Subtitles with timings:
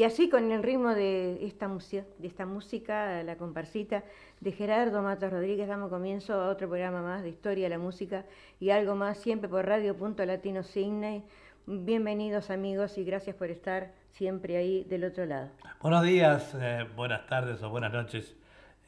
[0.00, 4.02] Y así con el ritmo de esta, de esta música, la comparsita
[4.40, 8.24] de Gerardo Matos Rodríguez, damos comienzo a otro programa más de Historia de la Música
[8.58, 11.22] y algo más, siempre por Radio Punto Latino Signe.
[11.66, 15.50] Bienvenidos amigos y gracias por estar siempre ahí del otro lado.
[15.82, 18.34] Buenos días, eh, buenas tardes o buenas noches,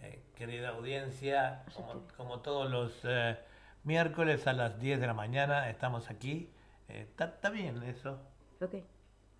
[0.01, 1.67] eh, querida audiencia.
[2.17, 3.37] Como, todos los eh,
[3.85, 6.49] miércoles a las 10 de la mañana estamos aquí.
[6.89, 8.19] ¿Está bien eso?
[8.63, 8.77] Ok.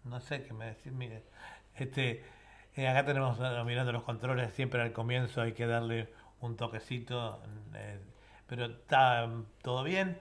[0.05, 1.23] No sé qué me decís, mire.
[1.77, 2.23] Este,
[2.75, 6.09] eh, acá tenemos eh, mirando los controles, siempre al comienzo hay que darle
[6.41, 7.43] un toquecito,
[7.75, 7.99] eh,
[8.47, 10.19] pero está mm, todo bien.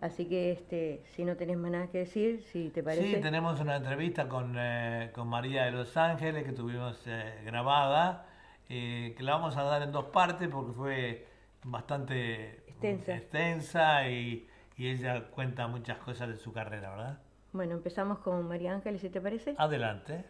[0.00, 3.16] Así que este, si no tenés más nada que decir, si te parece.
[3.16, 8.26] Sí, tenemos una entrevista con, eh, con María de los Ángeles que tuvimos eh, grabada,
[8.68, 11.26] eh, que la vamos a dar en dos partes porque fue
[11.64, 17.18] bastante extensa, y, y, ella cuenta muchas cosas de su carrera, ¿verdad?
[17.52, 19.54] Bueno, empezamos con María Ángeles, si te parece.
[19.58, 20.24] Adelante.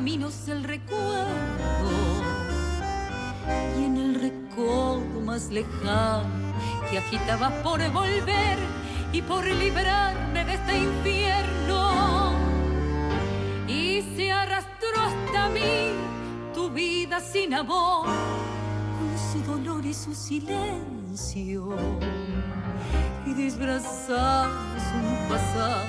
[0.00, 1.28] Caminos del recuerdo.
[3.78, 6.54] Y en el recodo más lejano
[6.88, 8.56] que agitaba por volver
[9.12, 12.32] y por librarme de este infierno.
[13.68, 15.92] Y se arrastró hasta mí
[16.54, 21.76] tu vida sin amor con su dolor y su silencio.
[23.26, 25.84] Y disfrazamos un pasado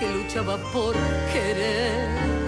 [0.00, 0.96] que luchaba por
[1.32, 2.41] querer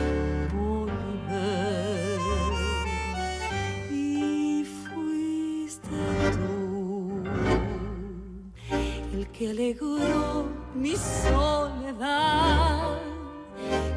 [9.54, 12.98] alegró mi soledad,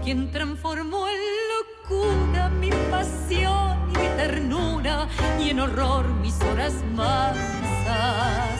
[0.04, 1.16] quien transformó en
[1.56, 5.08] locura mi pasión y mi ternura
[5.40, 8.60] y en horror mis horas mansas.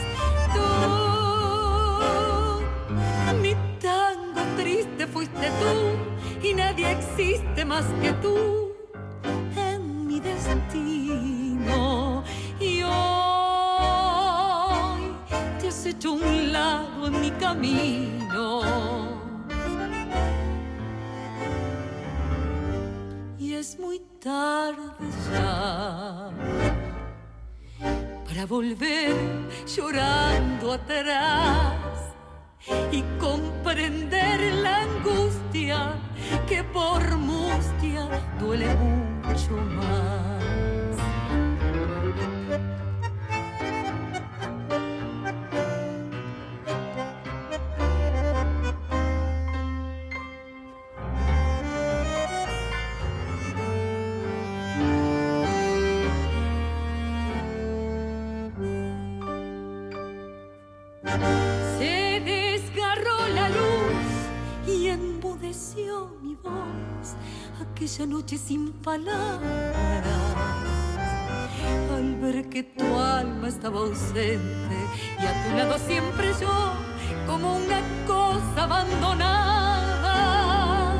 [0.54, 0.60] Tú,
[3.42, 5.94] mi tango triste fuiste tú
[6.44, 8.72] y nadie existe más que tú
[9.56, 12.07] en mi destino.
[15.88, 18.62] Hecho un lado en mi camino.
[23.38, 26.30] Y es muy tarde ya
[28.26, 29.14] para volver
[29.66, 31.74] llorando atrás
[32.92, 35.94] y comprender la angustia
[36.46, 38.08] que por mustia
[38.38, 38.74] duele
[39.24, 40.27] mucho más.
[67.60, 69.42] Aquella noche sin palabras.
[71.94, 74.76] Al ver que tu alma estaba ausente
[75.20, 76.72] y a tu lado siempre yo,
[77.26, 80.94] como una cosa abandonada.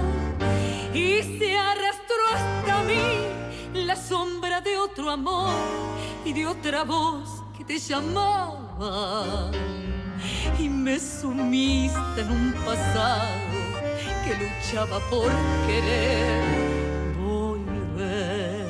[0.93, 3.29] Y se arrastró hasta mí
[3.75, 5.55] la sombra de otro amor
[6.25, 9.51] y de otra voz que te llamaba
[10.59, 13.48] y me sumiste en un pasado
[14.29, 15.31] que luchaba por
[15.67, 16.45] querer
[17.17, 18.67] volver.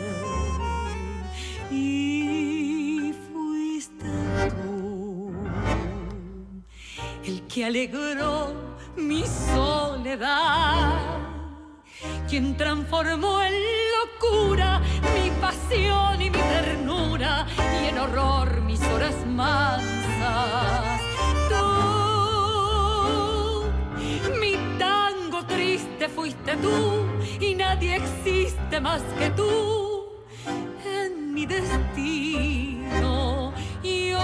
[1.68, 4.06] Y fuiste
[4.50, 5.32] tú
[7.24, 8.52] el que alegró
[8.96, 10.92] mi soledad,
[12.28, 13.54] quien transformó en
[13.96, 14.80] locura
[15.14, 17.46] mi pasión y mi ternura
[17.82, 20.97] y en horror mis horas mansas
[26.06, 27.06] fuiste tú
[27.40, 30.04] y nadie existe más que tú
[30.84, 33.52] en mi destino.
[33.82, 34.20] Y hoy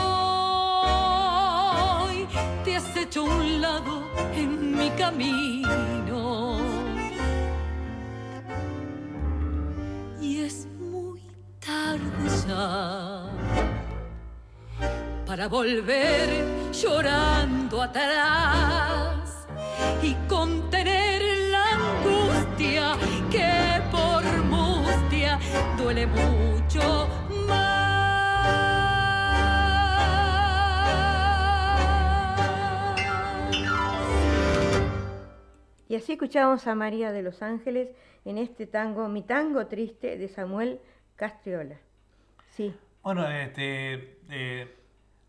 [2.64, 4.04] te has hecho un lado
[4.36, 6.60] en mi camino.
[10.20, 11.20] Y es muy
[11.58, 13.26] tarde ya
[15.26, 16.28] para volver
[16.72, 19.48] llorando atrás
[20.02, 20.93] y contener
[25.84, 27.08] duele mucho
[27.46, 27.74] más.
[35.86, 37.90] Y así escuchamos a María de los Ángeles
[38.24, 40.80] en este tango, Mi tango triste, de Samuel
[41.16, 41.76] Castriola.
[42.48, 42.74] Sí.
[43.02, 44.74] Bueno, este, eh,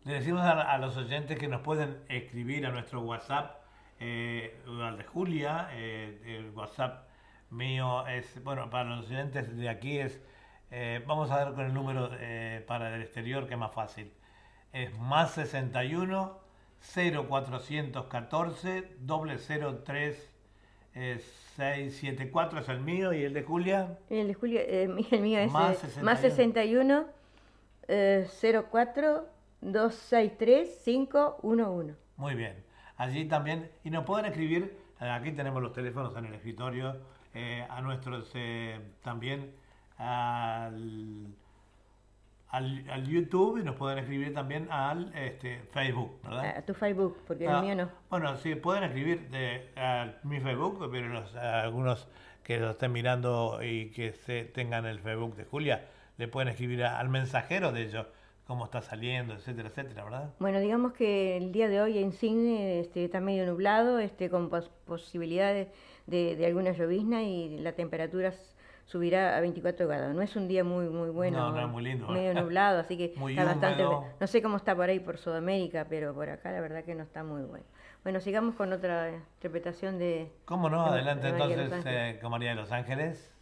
[0.04, 3.60] le decimos a, los oyentes que nos pueden escribir a nuestro WhatsApp,
[4.00, 7.06] eh, al de Julia, eh, el WhatsApp
[7.50, 10.18] mío es, bueno, para los estudiantes de aquí es,
[10.70, 14.12] eh, vamos a ver con el número eh, para el exterior que es más fácil.
[14.72, 16.38] Es más 61
[16.80, 20.32] 0414 003
[21.56, 23.98] 674 es el mío y el de Julia.
[24.10, 27.06] El de Julia, eh, el mío es más 61, más 61
[28.70, 29.28] 04
[29.60, 31.94] 263 511.
[32.16, 32.64] Muy bien.
[32.96, 36.96] Allí también, y nos pueden escribir, aquí tenemos los teléfonos en el escritorio
[37.68, 38.32] a nuestros
[39.02, 39.52] también
[39.98, 41.34] al,
[42.50, 46.58] al, YouTube y nos pueden escribir también al este, Facebook, ¿verdad?
[46.58, 47.90] A tu Facebook, porque el ah, mío no.
[48.10, 52.08] Bueno, sí, pueden escribir de, a mi Facebook, pero los, algunos
[52.42, 56.84] que lo estén mirando y que se, tengan el Facebook de Julia, le pueden escribir
[56.84, 58.06] al mensajero de ellos
[58.46, 60.30] cómo está saliendo, etcétera, etcétera, ¿verdad?
[60.38, 64.48] Bueno, digamos que el día de hoy en Cine este, está medio nublado, este, con
[64.84, 65.68] posibilidades
[66.06, 68.32] de, de, alguna llovizna y la temperatura
[68.86, 70.14] subirá a 24 grados.
[70.14, 73.14] No es un día muy muy bueno, no, no muy lindo, medio nublado, así que
[73.28, 73.82] está bastante.
[73.82, 77.02] No sé cómo está por ahí por Sudamérica, pero por acá la verdad que no
[77.02, 77.64] está muy bueno.
[78.02, 80.32] Bueno, sigamos con otra interpretación de.
[80.44, 80.86] ¿Cómo no?
[80.86, 83.32] Adelante entonces eh, con María de los Ángeles.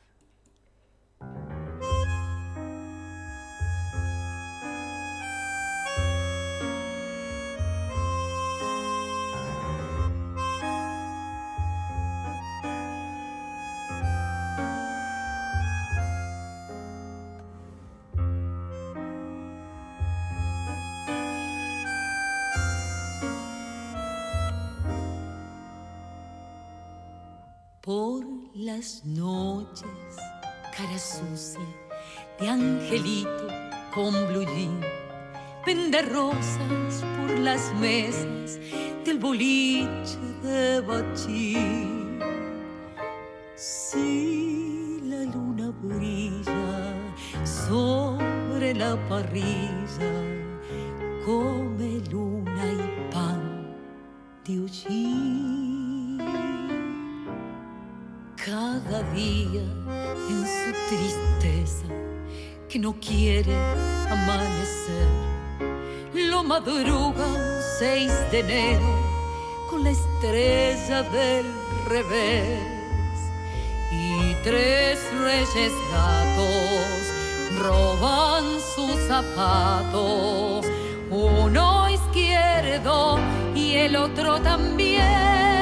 [29.04, 29.86] Noches,
[30.76, 31.60] cara sucia
[32.38, 33.48] de angelito
[33.94, 34.80] con blue jean,
[35.64, 38.58] vende rosas por las mesas
[39.04, 42.20] del boliche de bachín.
[43.54, 46.94] Si la luna brilla
[47.44, 50.12] sobre la parrilla,
[51.24, 53.74] come luna y pan
[54.44, 54.60] de
[58.44, 59.62] cada día
[60.28, 61.86] en su tristeza
[62.68, 63.56] que no quiere
[64.10, 65.08] amanecer.
[66.12, 68.98] Lo madruga un 6 de enero
[69.70, 71.46] con la estrella del
[71.86, 72.60] revés.
[73.90, 80.66] Y tres reyes gatos roban sus zapatos,
[81.10, 83.18] uno izquierdo
[83.54, 85.53] y el otro también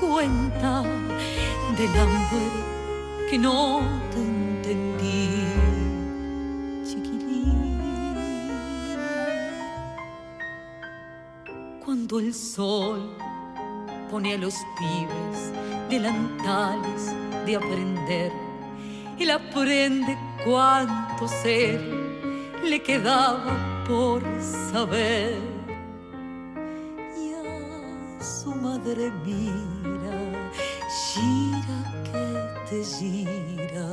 [0.00, 0.82] cuenta
[1.76, 2.46] del hambre
[3.30, 3.80] que no
[4.10, 5.28] te entendí,
[6.84, 7.80] chiquilín.
[11.84, 13.16] Cuando el sol
[14.10, 15.52] pone a los pibes
[15.88, 17.14] delantales
[17.46, 18.32] de aprender,
[19.18, 21.80] él aprende cuánto ser
[22.62, 24.22] le quedaba por
[24.72, 25.53] saber.
[28.96, 30.50] Mira,
[30.88, 33.88] gira que te gira,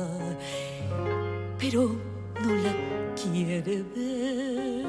[1.58, 1.96] pero
[2.40, 2.72] no la
[3.16, 4.86] quiere ver.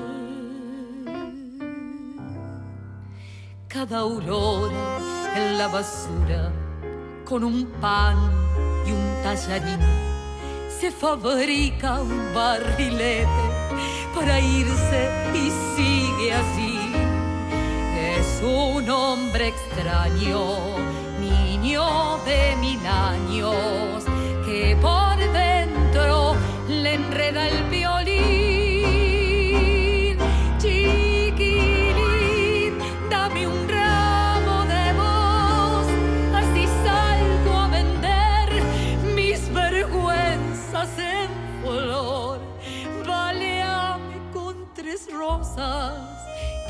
[3.67, 4.99] Cada aurora
[5.35, 6.51] en la basura
[7.25, 8.17] con un pan
[8.85, 9.79] y un tallarín
[10.79, 13.45] se fabrica un barrilete
[14.13, 16.72] para irse y sigue así.
[18.43, 20.75] Es un hombre extraño,
[21.17, 24.03] niño de mil años,
[24.45, 26.35] que por dentro
[26.67, 28.17] le enreda el violín.
[30.57, 31.93] Chiquilín,
[33.09, 35.87] dame un ramo de voz,
[36.35, 38.61] así salgo a vender
[39.15, 41.29] mis vergüenzas en
[41.61, 42.41] flor.
[43.07, 46.02] Baleame con tres rosas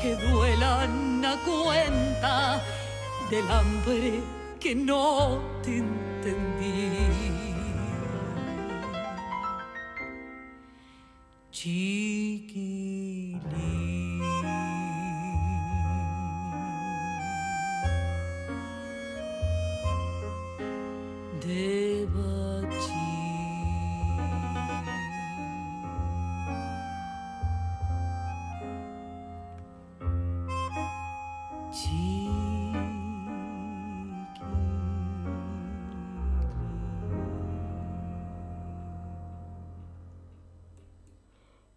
[0.04, 2.62] que duelan a cuenta
[3.30, 4.20] del hambre
[4.60, 6.90] que no te entendí.
[11.50, 13.14] Chiquilín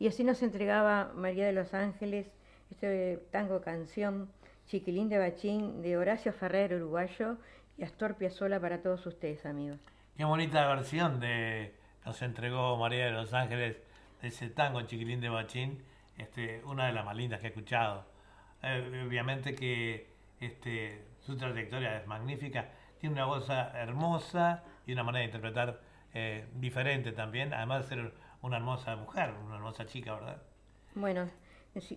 [0.08, 2.28] Y así nos entregaba María de los Ángeles
[2.72, 4.32] este tango canción
[4.66, 7.36] Chiquilín de Bachín de Horacio Ferrer, uruguayo,
[7.78, 9.80] y Astor Piazzolla para todos ustedes, amigos.
[10.16, 13.82] Qué bonita versión de nos entregó María de los Ángeles
[14.22, 15.84] de ese tango Chiquilín de Bachín,
[16.18, 18.06] este, una de las más lindas que he escuchado.
[18.64, 20.08] Eh, obviamente que
[20.40, 25.82] este, su trayectoria es magnífica, tiene una voz hermosa y una manera de interpretar
[26.14, 30.38] eh, diferente también, además de ser una hermosa mujer, una hermosa chica, ¿verdad?
[30.96, 31.30] Bueno,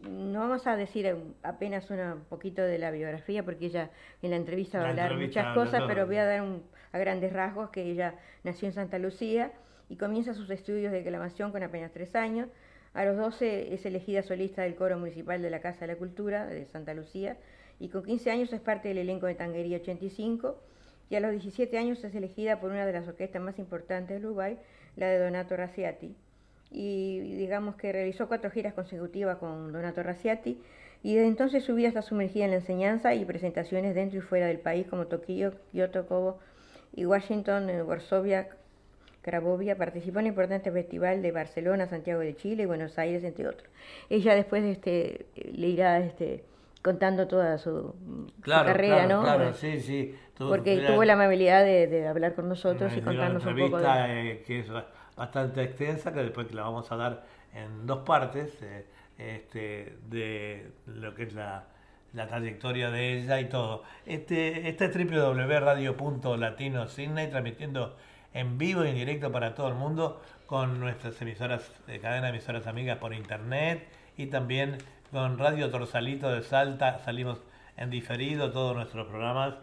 [0.03, 3.91] no vamos a decir apenas un poquito de la biografía porque ella
[4.23, 6.99] en la entrevista va a La hablar muchas cosas, pero voy a dar un- a
[6.99, 9.53] grandes rasgos que ella nació en Santa Lucía
[9.89, 12.49] y comienza sus estudios de declamación con apenas tres años.
[12.93, 16.47] A los 12 es elegida solista del coro municipal de la Casa de la Cultura
[16.47, 17.37] de Santa Lucía
[17.79, 20.61] y con 15 años es parte del elenco de Tanguería 85
[21.09, 24.27] y a los 17 años es elegida por una de las orquestas más importantes de
[24.27, 24.59] Uruguay,
[24.97, 26.15] la de Donato Raciati
[26.71, 30.61] y digamos que realizó cuatro giras consecutivas con Donato Raciati
[31.03, 34.47] y desde entonces su vida está sumergida en la enseñanza y presentaciones dentro y fuera
[34.47, 36.39] del país como Tokio, Kioto, Kobo
[36.95, 38.49] y Washington, eh, Varsovia,
[39.23, 39.77] Cracovia.
[39.77, 43.69] Participó en el importante festival de Barcelona, Santiago de Chile y Buenos Aires, entre otros.
[44.09, 46.45] Ella después este, le irá este,
[46.83, 47.95] contando toda su,
[48.37, 49.23] su carrera, claro, ¿no?
[49.23, 50.15] Claro, sí, sí.
[50.39, 54.31] Tuvo- Porque tuvo la amabilidad de, de hablar con nosotros y contarnos un poco de...
[54.33, 54.67] eh, que es
[55.21, 58.87] bastante extensa, que después la vamos a dar en dos partes, eh,
[59.19, 61.67] este, de lo que es la,
[62.15, 63.83] la trayectoria de ella y todo.
[64.07, 67.99] Este, este es www.radio.latino Sydney, transmitiendo
[68.33, 72.39] en vivo y en directo para todo el mundo con nuestras emisoras, eh, cadena de
[72.39, 73.87] emisoras amigas por internet
[74.17, 74.79] y también
[75.11, 76.99] con Radio Torsalito de Salta.
[77.05, 77.43] Salimos
[77.77, 79.57] en diferido todos nuestros programas.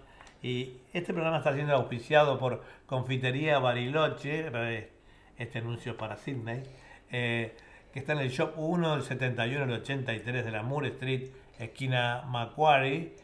[0.43, 4.96] Y este programa está siendo auspiciado por Confitería Bariloche, eh,
[5.37, 6.63] este anuncio para Sydney,
[7.11, 7.55] eh,
[7.91, 11.29] que está en el Shop 1 del 71 al 83 de la Moore Street,
[11.59, 13.15] esquina Macquarie.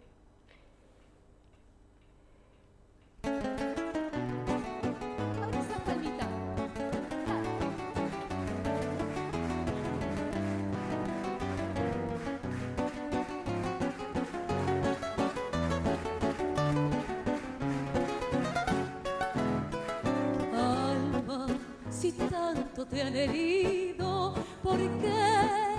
[22.86, 24.34] Te han herido?
[24.64, 25.76] ¿Por qué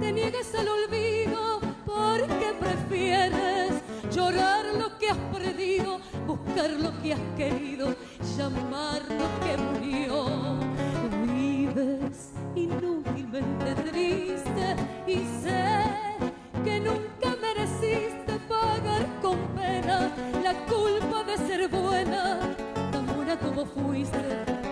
[0.00, 1.60] te niegues al olvido?
[1.84, 3.72] ¿Por qué prefieres
[4.14, 7.94] llorar lo que has perdido, buscar lo que has querido,
[8.36, 10.26] llamar lo que murió?
[11.26, 15.82] Vives inútilmente triste y sé
[16.64, 20.10] que nunca mereciste pagar con pena
[20.42, 22.38] la culpa de ser buena,
[22.92, 24.63] tan buena como fuiste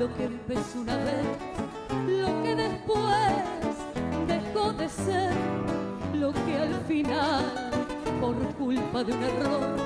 [0.00, 1.26] lo que empezó una vez,
[2.08, 3.34] lo que después
[4.26, 5.30] dejó de ser,
[6.14, 7.44] lo que al final,
[8.18, 9.76] por culpa de un error,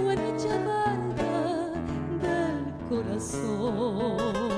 [0.00, 1.70] fue noche amarga
[2.22, 4.57] del corazón.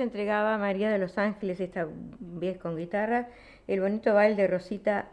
[0.00, 1.86] entregaba María de los Ángeles, esta
[2.18, 3.28] vez con guitarra,
[3.66, 5.06] el bonito baile de Rosita,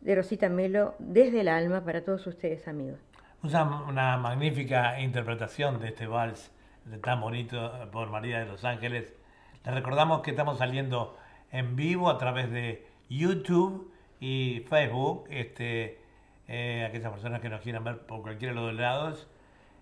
[0.00, 3.00] de Rosita Melo desde el alma para todos ustedes, amigos.
[3.42, 6.50] Una, una magnífica interpretación de este vals
[7.02, 9.12] tan bonito por María de los Ángeles.
[9.64, 11.16] Les recordamos que estamos saliendo
[11.50, 15.26] en vivo a través de YouTube y Facebook.
[15.30, 15.98] Este,
[16.48, 19.26] eh, aquellas personas que nos quieran ver por cualquiera de los lados,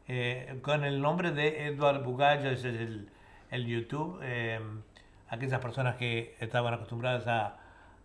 [0.09, 3.09] eh, con el nombre de Eduardo Bugallo, ese es el
[3.53, 4.19] el YouTube.
[4.23, 4.59] Eh,
[5.29, 7.27] aquellas personas que estaban acostumbradas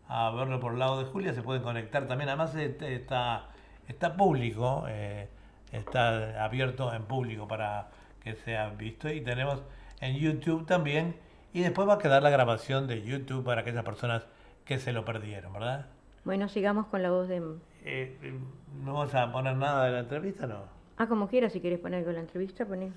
[0.08, 2.30] a, verlo por el lado de Julia se pueden conectar también.
[2.30, 3.48] Además está,
[3.88, 5.28] está público, eh,
[5.72, 7.90] está abierto en público para
[8.24, 9.10] que sea visto.
[9.10, 9.64] Y tenemos
[10.00, 11.16] en YouTube también.
[11.54, 14.28] Y después va a quedar la grabación de YouTube para aquellas personas
[14.64, 15.88] que se lo perdieron, ¿verdad?
[16.24, 17.42] Bueno, sigamos con la voz de...
[17.84, 18.38] Eh,
[18.84, 20.77] ¿No vas a poner nada de la entrevista, no?
[21.00, 22.92] Ah, como quieras, si quieres poner algo en la entrevista, pones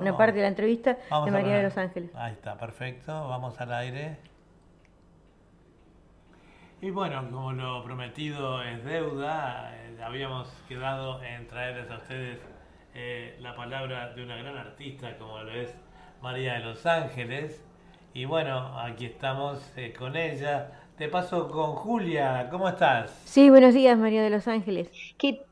[0.00, 2.10] una, parte de la entrevista de María de los Ángeles.
[2.16, 3.12] Ahí está, perfecto.
[3.28, 4.16] Vamos al aire.
[6.82, 12.40] Y bueno, como lo prometido es deuda, eh, habíamos quedado en traerles a ustedes
[12.94, 15.72] eh, la palabra de una gran artista como lo es
[16.20, 17.64] María de los Ángeles.
[18.12, 20.72] Y bueno, aquí estamos eh, con ella.
[20.98, 23.10] Te paso con Julia, ¿cómo estás?
[23.24, 24.90] Sí, buenos días María de los Ángeles.
[25.16, 25.45] ¿Qué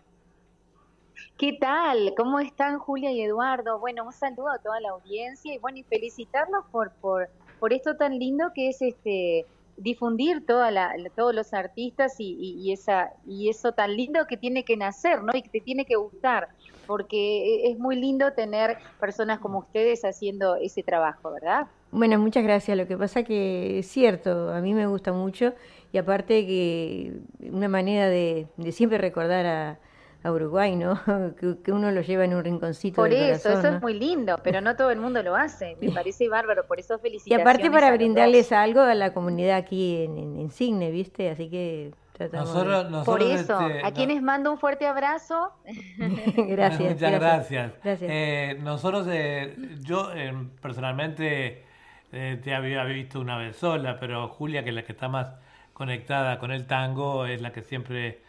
[1.44, 2.14] ¿Qué tal?
[2.16, 3.78] ¿Cómo están Julia y Eduardo?
[3.78, 7.28] Bueno, un saludo a toda la audiencia y bueno, y felicitarlos por, por,
[7.60, 9.44] por esto tan lindo que es este
[9.76, 14.78] difundir toda la, todos los artistas y, esa y eso tan lindo que tiene que
[14.78, 15.32] nacer, ¿no?
[15.34, 16.48] Y que te tiene que gustar,
[16.86, 21.66] porque es muy lindo tener personas como ustedes haciendo ese trabajo, ¿verdad?
[21.90, 22.74] Bueno, muchas gracias.
[22.74, 25.52] Lo que pasa que es cierto, a mí me gusta mucho
[25.92, 27.18] y aparte que
[27.52, 29.78] una manera de siempre recordar a
[30.24, 30.98] a Uruguay, ¿no?
[31.62, 32.96] que, uno lo lleva en un rinconcito.
[32.96, 35.76] Por eso, eso es muy lindo, pero no todo el mundo lo hace.
[35.80, 37.38] Me parece bárbaro, por eso felicitaciones.
[37.38, 41.28] Y aparte para brindarles algo a la comunidad aquí en, en, Cigne, ¿viste?
[41.28, 41.92] Así que
[42.32, 45.52] nosotros, nosotros por eso, este, a quienes mando un fuerte abrazo.
[46.36, 46.94] gracias.
[46.94, 47.72] Muchas gracias.
[47.84, 51.64] Eh, nosotros, eh, yo eh, personalmente
[52.10, 55.34] te había visto una vez sola, pero Julia, que es la que está más
[55.72, 58.20] conectada con el tango, es la que siempre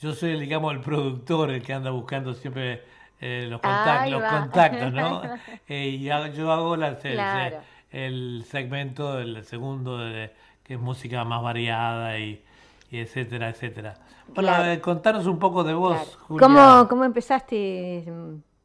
[0.00, 2.82] yo soy, digamos, el productor, el que anda buscando siempre
[3.20, 5.22] eh, los, contactos, ¿no?
[5.68, 10.32] Eh, y yo hago el, segmento, el segundo, de,
[10.62, 12.42] que es música más variada y,
[12.90, 13.94] etcétera, etcétera.
[14.28, 16.46] Bueno, eh, contanos un poco de vos, Julia.
[16.46, 18.04] ¿Cómo, ¿Cómo empezaste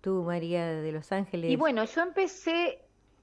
[0.01, 1.49] tú, María de Los Ángeles?
[1.49, 2.79] Y bueno, yo empecé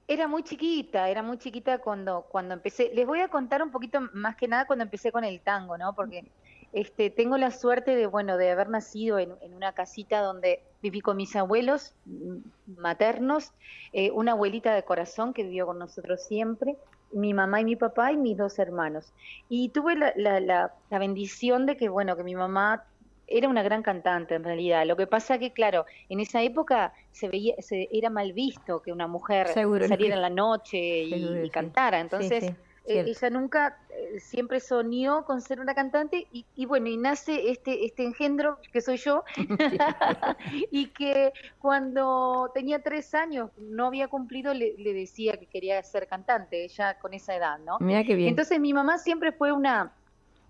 [0.07, 2.91] era muy chiquita, era muy chiquita cuando, cuando empecé.
[2.93, 5.95] Les voy a contar un poquito más que nada cuando empecé con el tango, ¿no?
[5.95, 6.25] Porque
[6.73, 11.17] este, tengo la suerte de, bueno, de haber nacido en, una casita donde viví con
[11.17, 12.37] mis abuelos mm,
[12.77, 13.51] maternos,
[13.93, 16.77] eh, una abuelita de corazón que vivió con nosotros siempre,
[17.11, 19.11] mi mamá y mi papá y mis dos hermanos.
[19.49, 22.85] Y tuve la, la, la, bendición de que, bueno, que mi mamá
[23.27, 24.85] era una gran cantante en realidad.
[24.85, 28.91] Lo que pasa que, claro, en esa época se veía, se, era mal visto que
[28.91, 31.99] una mujer saliera en la noche y, cantara.
[31.99, 32.53] Entonces,
[32.99, 37.85] eh, ella nunca, eh, siempre soñó con ser una cantante y, bueno, y nace este,
[37.85, 39.23] este engendro que soy yo
[40.71, 46.63] y que cuando tenía tres años, no había cumplido, le, decía que quería ser cantante,
[46.63, 47.77] ella con esa edad, ¿no?
[47.79, 48.29] Mira qué bien.
[48.29, 49.91] Entonces mi mamá siempre fue una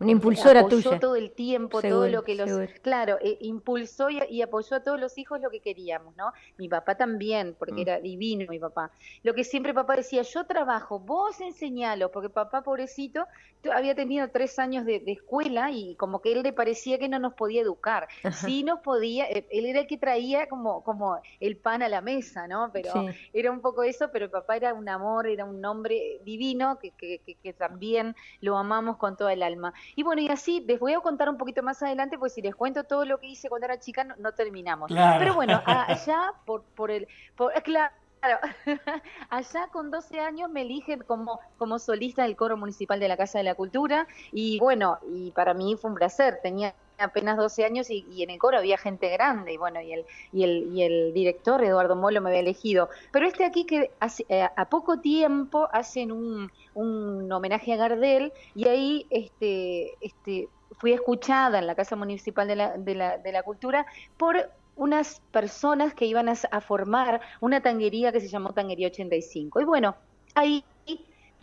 [0.02, 1.00] una impulsora apoyó tuya.
[1.00, 2.50] todo el tiempo, todo lo que los...
[2.82, 6.34] Claro, eh, impulsó y, apoyó a todos los hijos lo que queríamos, ¿no?
[6.58, 7.80] Mi papá también, porque mm.
[7.80, 8.92] era divino mi papá.
[9.24, 13.28] Lo que siempre papá decía, yo trabajo, vos enseñalo, porque papá, pobrecito,
[13.74, 17.34] había tenido tres años de, escuela y como que él le parecía que no nos
[17.34, 18.08] podía educar.
[18.32, 22.02] Sí nos podía, eh, él era el que traía como, como el pan a la
[22.02, 22.72] mesa, ¿no?
[22.74, 26.92] Pero era un poco eso, pero papá era un amor, era un hombre divino que,
[26.92, 29.74] que, que también lo amamos con toda el alma.
[29.96, 32.56] Y bueno, y así les voy a contar un poquito más adelante, porque si les
[32.56, 34.92] cuento todo lo que hice cuando era chica, no, terminamos.
[35.20, 37.08] Pero bueno, allá por, por el...
[37.36, 37.92] Por, claro,
[39.30, 43.40] allá con 12 años me eligen como, como solista del coro municipal de la Casa
[43.40, 47.90] de la Cultura y bueno, y para mí fue un placer, tenía apenas 12 años
[47.90, 51.14] y, en el coro había gente grande y bueno, y el, y el, y el
[51.14, 52.90] director Eduardo Molo me había elegido.
[53.12, 58.32] Pero este aquí que hace, eh, a poco tiempo hacen un, un homenaje a Gardel
[58.56, 63.32] y ahí este, este, fui escuchada en la Casa Municipal de la, de la, de
[63.32, 63.86] la Cultura
[64.18, 69.62] por unas personas que iban a, formar una tanguería que se llamó Tanguería 85.
[69.62, 69.96] Y bueno,
[70.34, 70.64] ahí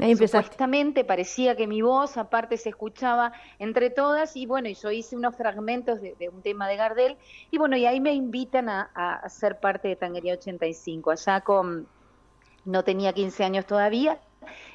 [0.00, 5.16] Ahí Supuestamente parecía que mi voz aparte se escuchaba entre todas y bueno, yo hice
[5.16, 7.16] unos fragmentos de, un tema de Gardel
[7.50, 11.88] y bueno, y ahí me invitan a, a, ser parte de Tanguería 85, allá con,
[12.64, 14.20] no tenía 15 años todavía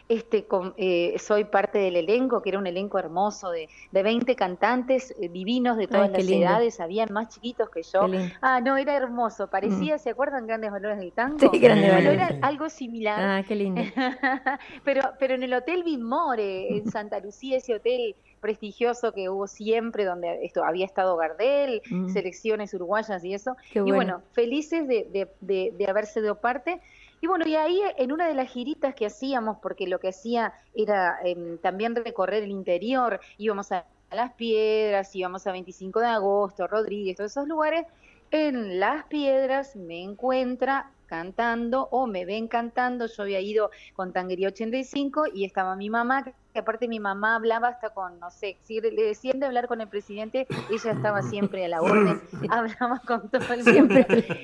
[0.10, 0.46] este,
[0.78, 5.30] eh, soy parte del elenco, que era un elenco hermoso de, de 20 cantantes eh,
[5.30, 8.08] divinos de todas las edades, habían más chiquitos que yo.
[8.42, 10.00] Ah, no, era hermoso, parecía, mm.
[10.00, 11.38] ¿se acuerdan Grandes Valores del Tango?
[11.40, 12.14] Sí, Grandes Valores.
[12.14, 13.20] Era algo similar.
[13.20, 13.82] Ah, qué lindo.
[14.84, 20.04] pero, pero en el Hotel Bimore, en Santa Lucía, ese hotel prestigioso que hubo siempre,
[20.04, 22.10] donde esto había estado Gardel, mm.
[22.10, 23.56] selecciones uruguayas y eso.
[23.74, 26.82] y bueno, felices de, de, de, de haber sido parte.
[27.24, 30.52] Y bueno, y ahí en una de las giritas que hacíamos, porque lo que hacía
[30.74, 36.68] era em, también recorrer el interior, íbamos a Las Piedras, íbamos a 25 de agosto,
[36.68, 37.86] Rodríguez, todos esos lugares,
[38.30, 44.48] en Las Piedras me encuentra cantando o me ven cantando, yo había ido con Tanguería
[44.48, 48.82] 85 y estaba mi mamá, que aparte mi mamá hablaba hasta con, no sé, si
[48.82, 53.30] le decían de hablar con el presidente, ella estaba siempre a la orden, hablaba con
[53.30, 54.00] todo el mundo.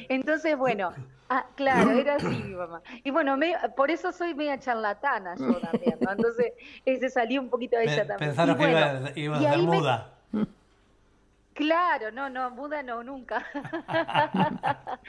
[0.10, 0.94] Entonces, bueno,
[1.30, 2.84] ah, claro, era así mi mamá.
[3.04, 6.12] Y bueno, me, por eso soy media charlatana yo también, ¿no?
[6.12, 6.54] Entonces,
[6.86, 8.30] ese salió un poquito de ella también.
[8.30, 8.70] Pensaron que
[9.24, 10.20] iba, a ser muda.
[11.60, 13.46] Claro, no, no, muda no, nunca.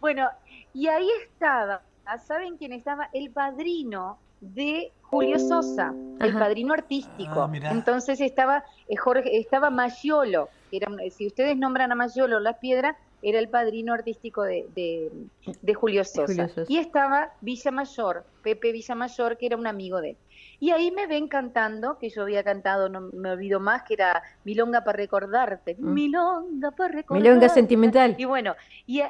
[0.00, 0.28] bueno,
[0.74, 1.82] y ahí estaba,
[2.26, 3.08] ¿saben quién estaba?
[3.12, 7.42] El padrino de Julio Sosa, el padrino artístico.
[7.42, 12.58] Ah, Entonces estaba eh, Jorge, estaba Mayolo, que era, si ustedes nombran a Mayolo Las
[12.58, 16.50] Piedras, era el padrino artístico de, de, Julio, Sosa.
[16.68, 20.16] Y estaba Villamayor, Pepe Villamayor, que era un amigo de él.
[20.60, 24.22] Y ahí me ven cantando, que yo había cantado, no me olvido más, que era
[24.44, 25.74] Milonga para recordarte.
[25.78, 25.94] Mm.
[25.94, 27.28] Milonga para recordarte.
[27.28, 28.14] Milonga sentimental.
[28.18, 28.54] Y bueno,
[28.86, 29.02] y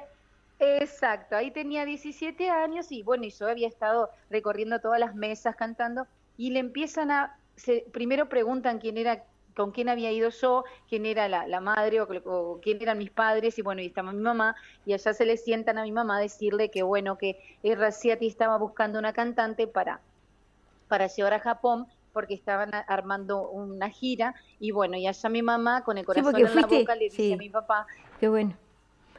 [0.58, 5.56] exacto, ahí tenía 17 años y bueno, y yo había estado recorriendo todas las mesas
[5.56, 7.36] cantando y le empiezan a,
[7.92, 9.24] primero preguntan quién era
[9.56, 13.62] con quién había ido yo, quién era la, madre o, quién eran mis padres, y
[13.62, 16.70] bueno, y estaba mi mamá, y allá se le sientan a mi mamá a decirle
[16.70, 20.00] que bueno, que Raciati estaba buscando una cantante para
[20.88, 25.82] para llevar a Japón porque estaban armando una gira y bueno, y allá mi mamá
[25.82, 27.86] con el corazón en la boca le dice a mi papá.
[28.20, 28.56] Qué bueno.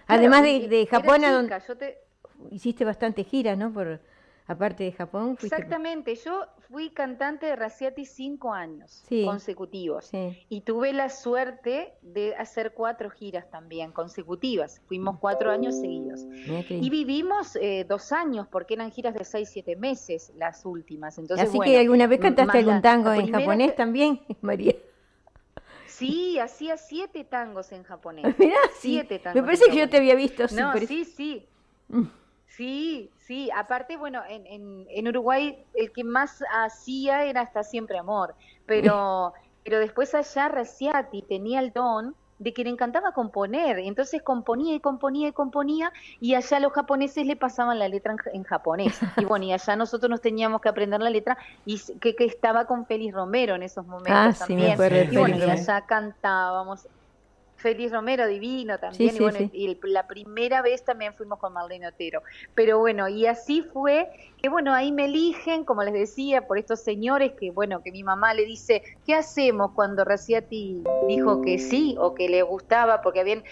[0.08, 1.22] Además de, Japón,
[2.52, 3.72] hiciste bastante gira, ¿no?
[3.74, 4.00] Por,
[4.48, 5.38] aparte de Japón.
[5.42, 10.10] Exactamente, yo fui cantante de Raciati cinco años consecutivos
[10.50, 14.82] y tuve la suerte de hacer cuatro giras también consecutivas.
[14.88, 16.26] Fuimos cuatro años seguidos
[16.70, 21.18] y vivimos eh, dos años porque eran giras de seis siete meses las últimas.
[21.18, 24.76] Entonces, Así que alguna vez cantaste algún tango en japonés también, María.
[25.96, 28.24] Sí, hacía siete tangos en japonés.
[28.40, 29.42] Mirá, siete tangos.
[29.42, 30.44] Me parece que yo te había visto.
[30.54, 31.48] No, sí, sí.
[31.88, 32.04] Mm.
[32.48, 38.34] Sí, sí, aparte, bueno, en, en, Uruguay el que más hacía era hasta siempre amor,
[38.66, 44.76] pero, pero después allá Raciati tenía el don de que le encantaba componer, entonces componía
[44.76, 49.00] y componía y componía y allá los japoneses le pasaban la letra en, japonés.
[49.18, 52.66] Y bueno, y allá nosotros nos teníamos que aprender la letra y que, que estaba
[52.66, 54.74] con Félix Romero en esos momentos ah, también.
[55.12, 56.88] y bueno, y allá cantábamos
[57.66, 59.16] Félix Romero, divino también.
[59.16, 62.22] y bueno, y la primera vez también fuimos con Marlene Otero.
[62.54, 66.84] Pero bueno, y así fue que bueno, ahí me eligen, como les decía, por estos
[66.84, 71.96] señores que bueno, que mi mamá le dice, ¿qué hacemos cuando Raciati dijo que sí
[71.98, 73.02] o que le gustaba?
[73.02, 73.44] Porque bien,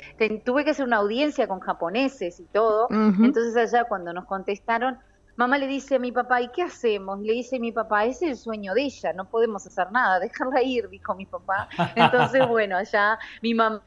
[0.45, 2.89] tuve que hacer una audiencia con japoneses y todo.
[2.91, 4.99] Entonces allá cuando nos contestaron,
[5.36, 7.19] Mamá le dice a mi papá, ¿y qué hacemos?
[7.19, 10.62] Le dice mi papá, ese es el sueño de ella, no podemos hacer nada, dejarla
[10.62, 11.67] ir, dijo mi papá.
[11.96, 13.82] Entonces, bueno, allá mi mamá,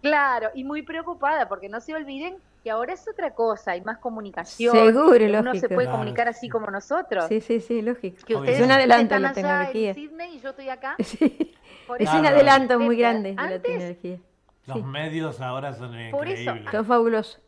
[0.00, 3.98] claro, y muy preocupada, porque no se olviden que ahora es otra cosa, hay más
[3.98, 4.76] comunicación.
[4.76, 5.40] Seguro, lógico.
[5.40, 7.24] Uno se puede comunicar así como nosotros.
[7.26, 8.18] Sí, sí, sí, lógico.
[8.24, 9.88] Que ustedes es un adelanto la tecnología.
[9.90, 10.96] En Sydney y yo estoy acá.
[11.02, 11.52] Sí.
[11.98, 14.18] Es un adelanto muy grande de la tecnología.
[14.66, 16.70] Los medios ahora son increíbles.
[16.70, 17.42] Son fabulosos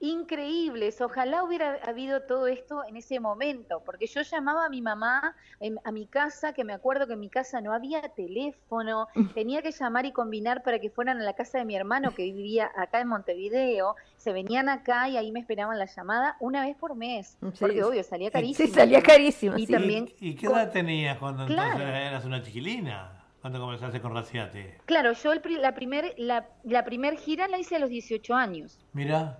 [0.00, 1.00] increíbles.
[1.00, 5.36] Ojalá hubiera habido todo esto en ese momento, porque yo llamaba a mi mamá
[5.84, 9.72] a mi casa, que me acuerdo que en mi casa no había teléfono, tenía que
[9.72, 13.00] llamar y combinar para que fueran a la casa de mi hermano que vivía acá
[13.00, 17.36] en Montevideo, se venían acá y ahí me esperaban la llamada una vez por mes,
[17.58, 18.68] porque obvio, salía carísimo.
[18.68, 19.58] Sí, salía carísimo.
[19.58, 23.16] Y, también, ¿Y, qué edad tenías cuando entonces eras una chiquilina?
[23.40, 24.78] ¿Cuándo comenzaste con Raciate?
[24.84, 28.78] Claro, yo la primer, la, la primer gira la hice a los 18 años.
[28.92, 29.38] Mira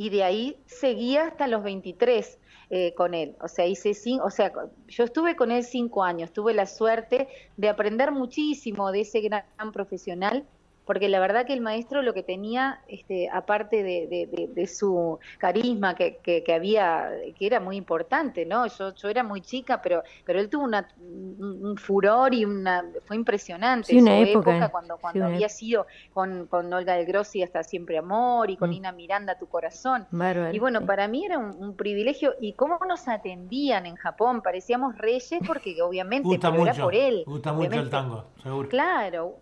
[0.00, 2.38] y de ahí seguía hasta los 23
[2.70, 3.36] eh, con él.
[3.42, 4.50] O sea, hice o sea,
[4.88, 9.44] yo estuve con él cinco años, tuve la suerte de aprender muchísimo de ese gran
[9.74, 10.46] profesional
[10.90, 16.16] porque la verdad que el maestro lo que tenía, este, aparte de, su carisma que,
[16.16, 18.66] que, había, que era muy importante, ¿no?
[18.66, 23.14] Yo, yo era muy chica, pero, pero él tuvo una, un, furor y una, fue
[23.14, 23.96] impresionante.
[23.96, 28.56] una época, cuando, cuando había sido con, con Olga del Grossi hasta Siempre Amor y
[28.56, 28.72] con mm.
[28.72, 30.08] Ina Miranda Tu Corazón.
[30.50, 35.38] y bueno, para mí era un, privilegio y cómo nos atendían en Japón, parecíamos reyes
[35.46, 37.22] porque obviamente era por él.
[37.24, 38.68] Gusta mucho el tango, seguro.
[38.68, 39.38] Claro,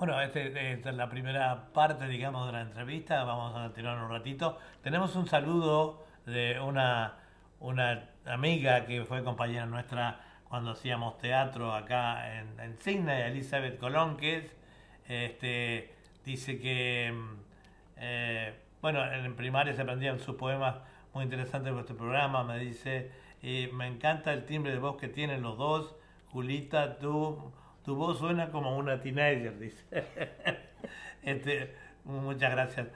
[0.00, 3.22] bueno, este, esta es la primera parte, digamos, de la entrevista.
[3.24, 4.56] Vamos a tirar un ratito.
[4.82, 7.18] Tenemos un saludo de una,
[7.58, 14.38] una amiga que fue compañera nuestra cuando hacíamos teatro acá en, en Elizabeth Colón, que
[14.38, 14.56] es,
[15.06, 17.14] este, dice que,
[17.98, 20.76] eh, bueno, en primaria se aprendían sus poemas
[21.12, 22.42] muy interesantes de vuestro programa.
[22.42, 23.10] Me dice,
[23.42, 25.94] me encanta el timbre de voz que tienen los dos.
[26.30, 27.52] Julita, tú
[27.90, 29.84] tu voz suena como una teenager, dice.
[31.24, 31.74] este,
[32.04, 32.86] muchas gracias.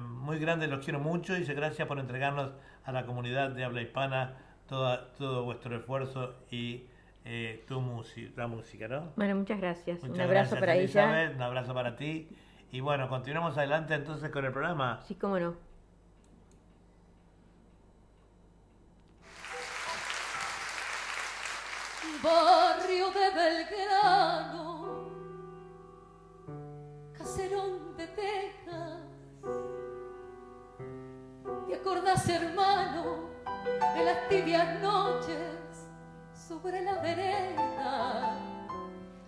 [0.00, 2.52] Muy grande, los quiero mucho y dice gracias por entregarnos
[2.86, 6.84] a la comunidad de habla hispana toda, todo vuestro esfuerzo y
[7.26, 9.12] eh, tu música, la música, ¿no?
[9.16, 10.02] Bueno, muchas gracias.
[10.02, 11.30] un abrazo para ella.
[11.34, 12.30] Un abrazo para ti.
[12.72, 15.02] Y bueno, continuamos adelante entonces con el programa.
[15.06, 15.54] Sí, cómo no.
[22.24, 25.10] Barrio de Belgrano,
[27.12, 29.00] caserón de Texas.
[31.68, 33.28] ¿Te acordás, hermano,
[33.94, 35.86] de las tibias noches
[36.48, 38.38] sobre la vereda?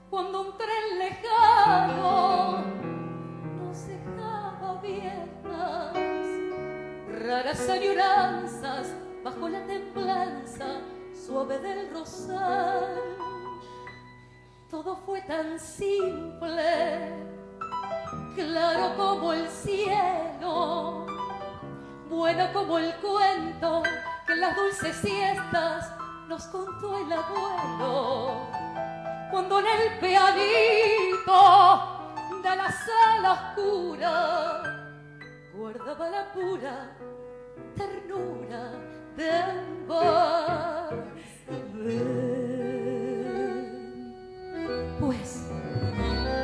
[0.09, 2.65] Cuando un tren lejano
[3.59, 5.95] nos dejaba viejas,
[7.21, 10.81] raras añoranzas bajo la templanza
[11.27, 13.17] suave del rosal.
[14.71, 17.25] Todo fue tan simple,
[18.37, 21.07] claro como el cielo,
[22.09, 23.83] bueno como el cuento
[24.27, 25.93] que en las dulces siestas
[26.29, 28.47] nos contó el abuelo.
[29.31, 31.39] Cuando en el pianito
[32.43, 34.63] de la sala oscura
[35.53, 36.97] guardaba la pura
[37.77, 38.96] ternura
[45.01, 45.47] Pues,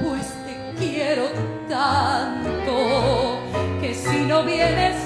[0.02, 1.28] pues te quiero
[1.68, 3.40] tanto
[3.78, 4.96] que si no vienes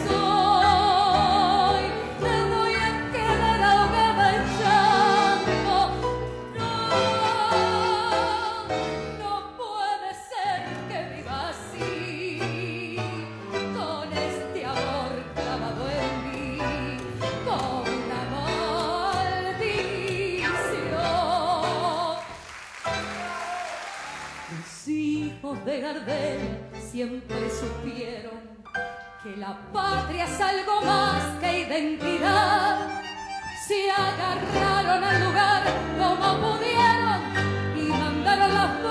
[26.78, 28.40] siempre supieron
[29.22, 33.02] que la patria es algo más que identidad.
[33.66, 35.62] Se agarraron al lugar
[35.98, 37.20] como pudieron
[37.76, 38.86] y mandaron las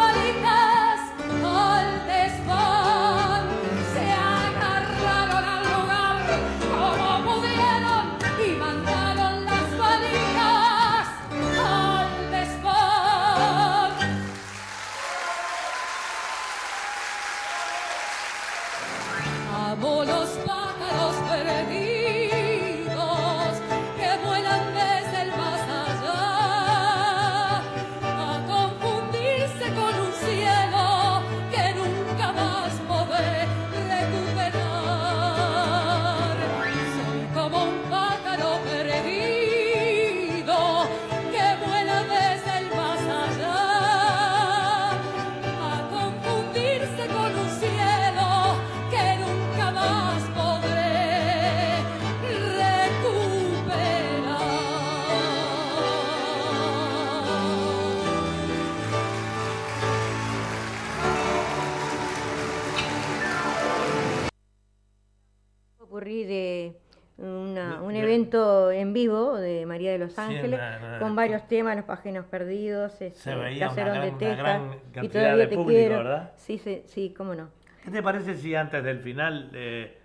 [69.08, 70.60] balitas Los Ángeles,
[71.00, 75.48] con varios temas, Los Páginas Perdidos, este, Se veía una, gran, de gran cantidad de
[75.48, 76.32] público, ¿verdad?
[76.36, 77.50] Sí, sí, sí, cómo no.
[77.84, 79.98] ¿Qué te parece si antes del final eh,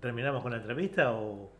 [0.00, 1.50] terminamos con la entrevista o,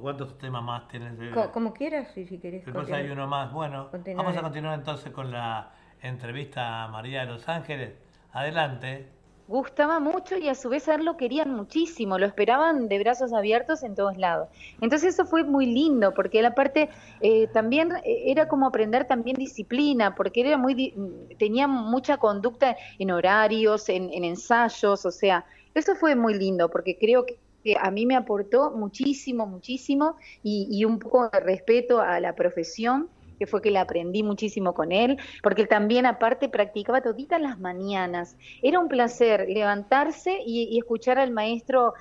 [0.00, 1.12] cuántos temas más tienes?
[1.52, 2.64] como quieras, si, si querés.
[2.64, 3.52] Después hay uno más.
[3.52, 7.92] Bueno, vamos a continuar entonces con la entrevista a María de Los Ángeles.
[8.32, 9.08] Adelante
[9.52, 13.32] gustaba mucho y a su vez a él lo querían muchísimo, lo esperaban de brazos
[13.32, 14.48] abiertos en todos lados.
[14.80, 16.88] Entonces eso fue muy lindo, porque él aparte
[17.20, 20.94] eh, también eh, era como aprender también disciplina, porque era muy
[21.38, 27.24] tenía mucha conducta en horarios, en, ensayos, o sea, eso fue muy lindo, porque creo
[27.26, 27.38] que
[27.80, 33.08] a mí me aportó muchísimo, muchísimo y, y un poco de respeto a la profesión
[33.42, 38.36] que fue que le aprendí muchísimo con él, porque también aparte practicaba toditas las mañanas.
[38.62, 41.94] Era un placer levantarse y, escuchar al maestro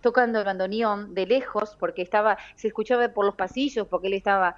[0.00, 4.56] tocando el bandoneón de lejos, porque estaba, se escuchaba por los pasillos, porque él estaba,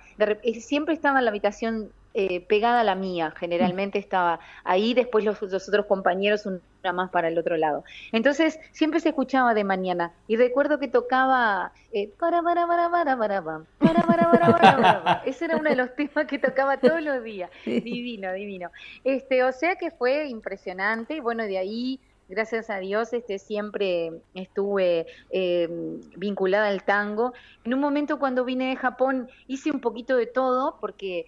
[0.60, 5.40] siempre estaba en la habitación eh, pegada a la mía, generalmente estaba ahí, después los,
[5.42, 7.84] otros compañeros una más para el otro lado.
[8.10, 13.16] Entonces siempre se escuchaba de mañana y recuerdo que tocaba eh, para para para para
[13.16, 17.02] para para para para para para ese era uno de los temas que tocaba todos
[17.02, 18.70] los días, divino, divino.
[19.04, 24.12] Este, o sea que fue impresionante y bueno de ahí gracias a Dios este, siempre
[24.34, 25.68] estuve eh,
[26.16, 27.34] vinculada al tango.
[27.64, 31.26] En un momento cuando vine de Japón hice un poquito de todo porque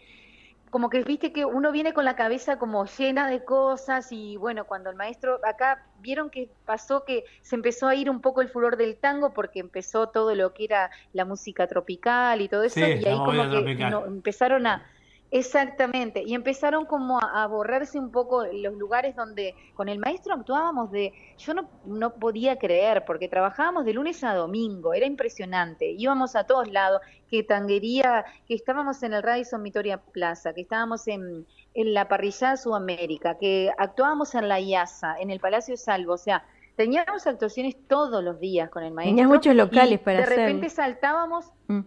[0.73, 4.65] como que viste que uno viene con la cabeza como llena de cosas y bueno,
[4.65, 8.49] cuando el maestro acá vieron que pasó que se empezó a ir un poco el
[8.49, 12.81] furor del tango porque empezó todo lo que era la música tropical y todo eso
[12.81, 14.91] y ahí como que empezaron a
[15.35, 20.91] Exactamente, y empezaron como a, borrarse un poco los lugares donde con el maestro actuábamos
[20.91, 26.37] de, yo no, no podía creer, porque trabajábamos de lunes a domingo, era impresionante, íbamos
[26.37, 31.47] a todos lados, que tanguería, que estábamos en el Radisson Victoria Plaza, que estábamos en,
[31.73, 36.45] en la parrillada Sudamérica, que actuábamos en la IASA, en el Palacio Salvo, o sea,
[36.77, 39.17] teníamos actuaciones todos los días con el maestro.
[39.17, 41.51] Tenías muchos locales para de repente saltábamos...
[41.69, 41.81] Mm.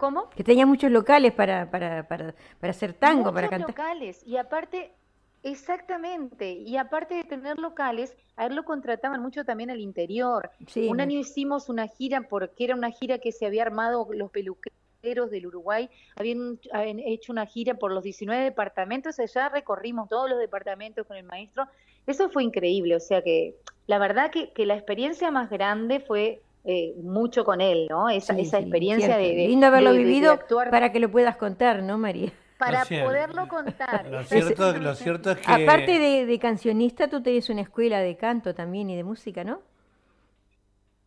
[0.00, 0.30] ¿Cómo?
[0.30, 3.68] Que tenía muchos locales para, para, para, para hacer tango, para cantar.
[3.68, 4.94] locales, y aparte,
[5.42, 10.50] exactamente, y aparte de tener locales, a él lo contrataban mucho también al interior.
[10.74, 15.30] Un año hicimos una gira, porque era una gira que se había armado los peluqueros
[15.30, 21.06] del Uruguay, habían, hecho una gira por los 19 departamentos, allá recorrimos todos los departamentos
[21.06, 21.66] con el maestro.
[22.06, 23.54] Eso fue increíble, o sea que
[23.86, 28.10] la verdad que, que la experiencia más grande fue eh, mucho con él, ¿no?
[28.10, 30.38] Esa, esa experiencia de, Lindo haberlo vivido
[30.70, 32.32] para que lo puedas contar, ¿no, María?
[32.58, 34.06] Para poderlo contar.
[34.10, 35.50] Lo cierto, lo cierto es que...
[35.50, 39.62] Aparte de, cancionista, tú tenés una escuela de canto también y de música, ¿no?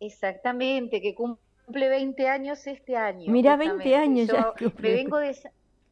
[0.00, 3.30] Exactamente, que cumple 20 años este año.
[3.30, 4.52] Mira, 20 años ya.
[4.78, 5.36] Me vengo de...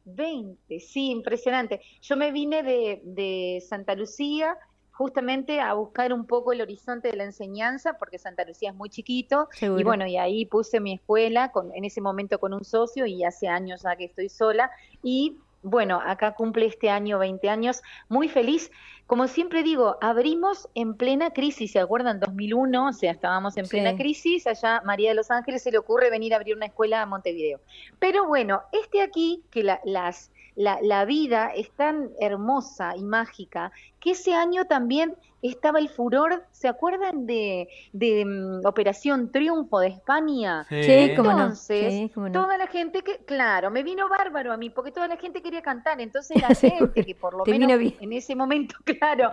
[0.05, 1.79] 20, sí, impresionante.
[2.01, 4.57] Yo me vine de, de Santa Lucía
[4.93, 8.89] justamente a buscar un poco el horizonte de la enseñanza, porque Santa Lucía es muy
[8.89, 13.05] chiquito, y bueno, y ahí puse mi escuela, con, en ese momento con un socio,
[13.05, 14.69] y hace años ya que estoy sola,
[15.01, 18.69] y bueno, acá cumple este año 20 años, muy feliz.
[19.07, 22.19] Como siempre digo, abrimos en plena crisis, ¿se acuerdan?
[22.19, 26.09] 2001, o sea, estábamos en plena crisis, allá María de los Ángeles se le ocurre
[26.09, 27.61] venir a abrir una escuela a Montevideo.
[27.99, 34.11] Pero bueno, este aquí, que las la, la vida es tan hermosa y mágica que
[34.11, 40.65] ese año también estaba el furor, ¿se acuerdan de, de mm, Operación Triunfo de España?
[40.69, 45.07] Sí, como entonces, toda la gente que, claro, me vino bárbaro a mí, porque toda
[45.07, 49.29] la gente quería cantar, entonces la gente que por lo menos en ese momento, claro,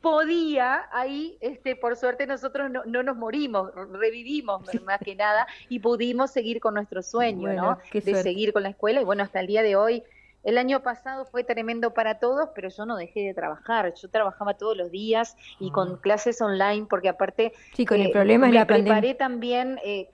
[0.00, 5.78] podía, ahí, este, por suerte nosotros no, no nos morimos, revivimos más que nada y
[5.78, 7.78] pudimos seguir con nuestro sueño, ¿no?
[7.92, 10.02] De seguir con la escuela y bueno, hasta el día de hoy
[10.42, 13.92] el año pasado fue tremendo para todos, pero yo no dejé de trabajar.
[13.94, 15.98] Yo trabajaba todos los días y con ah.
[16.00, 17.52] clases online, porque aparte.
[17.74, 19.78] Sí, con el eh, problema es la preparé también.
[19.84, 20.08] Eh,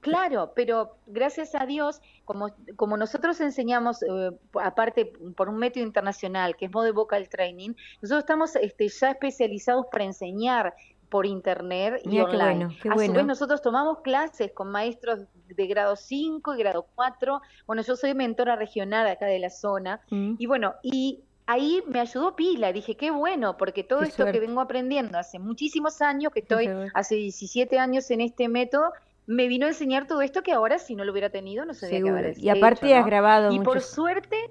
[0.00, 6.56] claro, pero gracias a Dios, como, como nosotros enseñamos, eh, aparte por un método internacional
[6.56, 10.74] que es Mode Vocal Training, nosotros estamos este, ya especializados para enseñar
[11.12, 12.74] por internet y online.
[12.88, 17.42] a su vez nosotros tomamos clases con maestros de grado 5 y grado 4.
[17.66, 20.36] Bueno, yo soy mentora regional acá de la zona mm.
[20.38, 24.62] y bueno, y ahí me ayudó pila, dije, qué bueno, porque todo esto que vengo
[24.62, 28.90] aprendiendo hace muchísimos años, que estoy hace 17 años en este método,
[29.26, 32.02] me vino a enseñar todo esto que ahora si no lo hubiera tenido no sabía
[32.02, 34.50] qué haber Y aparte has grabado Y por suerte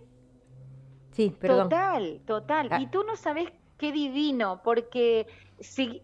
[1.11, 1.69] Sí, perdón.
[1.69, 2.67] Total, total.
[2.71, 2.79] Ah.
[2.79, 3.49] Y tú no sabes
[3.81, 5.25] qué divino, porque
[5.59, 6.01] si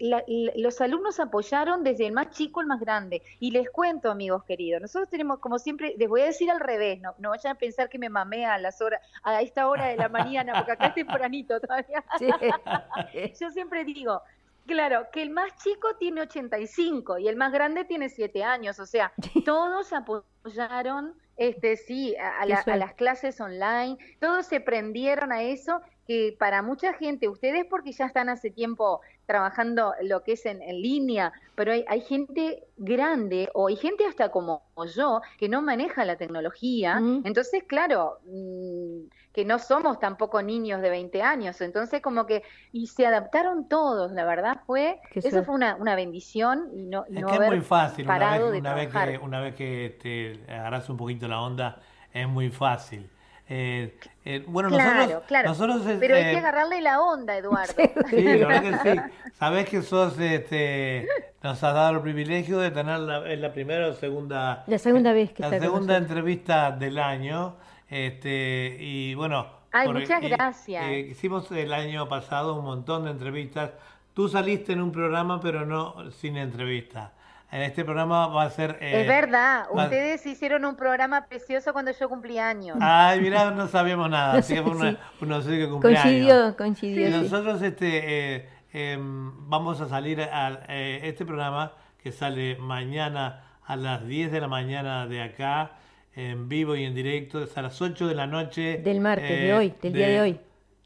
[0.55, 3.21] los alumnos apoyaron desde el más chico al más grande.
[3.39, 6.99] Y les cuento, amigos queridos, nosotros tenemos, como siempre, les voy a decir al revés,
[7.01, 9.95] no, no vayan a pensar que me mamé a las horas, a esta hora de
[9.95, 12.03] la mañana, porque acá es tempranito todavía.
[13.39, 14.23] Yo siempre digo,
[14.65, 18.85] Claro, que el más chico tiene 85 y el más grande tiene 7 años, o
[18.85, 19.13] sea,
[19.45, 26.35] todos apoyaron, este, sí, a, a, las clases online, todos se prendieron a eso, que
[26.39, 31.33] para mucha gente, ustedes porque ya están hace tiempo trabajando lo que es en, línea,
[31.53, 34.63] pero hay, hay, gente grande o hay gente hasta como
[34.95, 37.01] yo que no maneja la tecnología.
[37.25, 41.59] Entonces, claro, mm, que no somos tampoco niños de 20 años.
[41.59, 42.41] Entonces, como que,
[42.71, 47.23] y se adaptaron todos, la verdad fue, eso fue una, una bendición y no, es
[47.23, 50.97] que es muy fácil, una vez, una vez, que, una vez que te agarras un
[50.97, 51.81] poquito la onda,
[52.13, 53.09] es muy fácil.
[53.49, 57.73] Eh, eh, bueno, nosotros, nosotros pero hay que eh, agarrarle la onda, Eduardo.
[58.09, 58.99] Sí, la verdad que sí.
[59.39, 61.07] Sabés que sos, este,
[61.41, 65.31] nos has dado el privilegio de tener la, la primera o segunda, la segunda vez
[65.31, 67.55] que la segunda entrevista del año,
[67.89, 69.47] este, y bueno.
[69.71, 70.91] Ay, muchas gracias.
[70.91, 73.71] hicimos el año pasado un montón de entrevistas.
[74.13, 77.13] Tú saliste en un programa, pero no sin entrevista
[77.51, 78.77] en este programa va a ser...
[78.81, 82.77] Eh, es verdad, ustedes hicieron un programa precioso cuando yo cumplí años.
[82.81, 87.07] Ay, mira, no sabíamos nada, así que fue una, que Coincidió, coincidió.
[87.07, 91.71] Y nosotros este, eh, em, vamos a salir a eh, este programa
[92.03, 95.71] que sale mañana a las 10 de la mañana de acá,
[96.15, 98.79] en vivo y en directo, es a las 8 de la noche.
[98.79, 100.39] Del martes, de hoy, del día de hoy.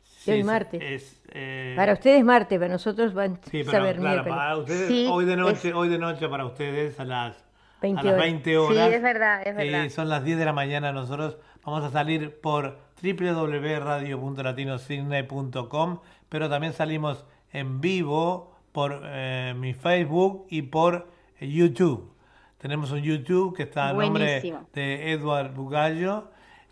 [0.04, 1.21] Sí, martes.
[1.34, 5.38] Eh, para ustedes martes, para nosotros van sí, a saber claro, Para ustedes, hoy de
[5.38, 7.42] noche, hoy de noche para ustedes a las
[7.82, 8.90] 20 a las 20 horas.
[8.90, 9.90] Sí, es verdad, es verdad.
[9.90, 10.92] son las 10 de la mañana.
[10.92, 17.24] Nosotros vamos a salir por www.radio.latinosidney.com, pero también salimos
[17.54, 21.08] en vivo por eh, mi Facebook y por
[21.40, 22.12] YouTube.
[22.58, 26.30] Tenemos un YouTube que está a nombre de Edward Bugallo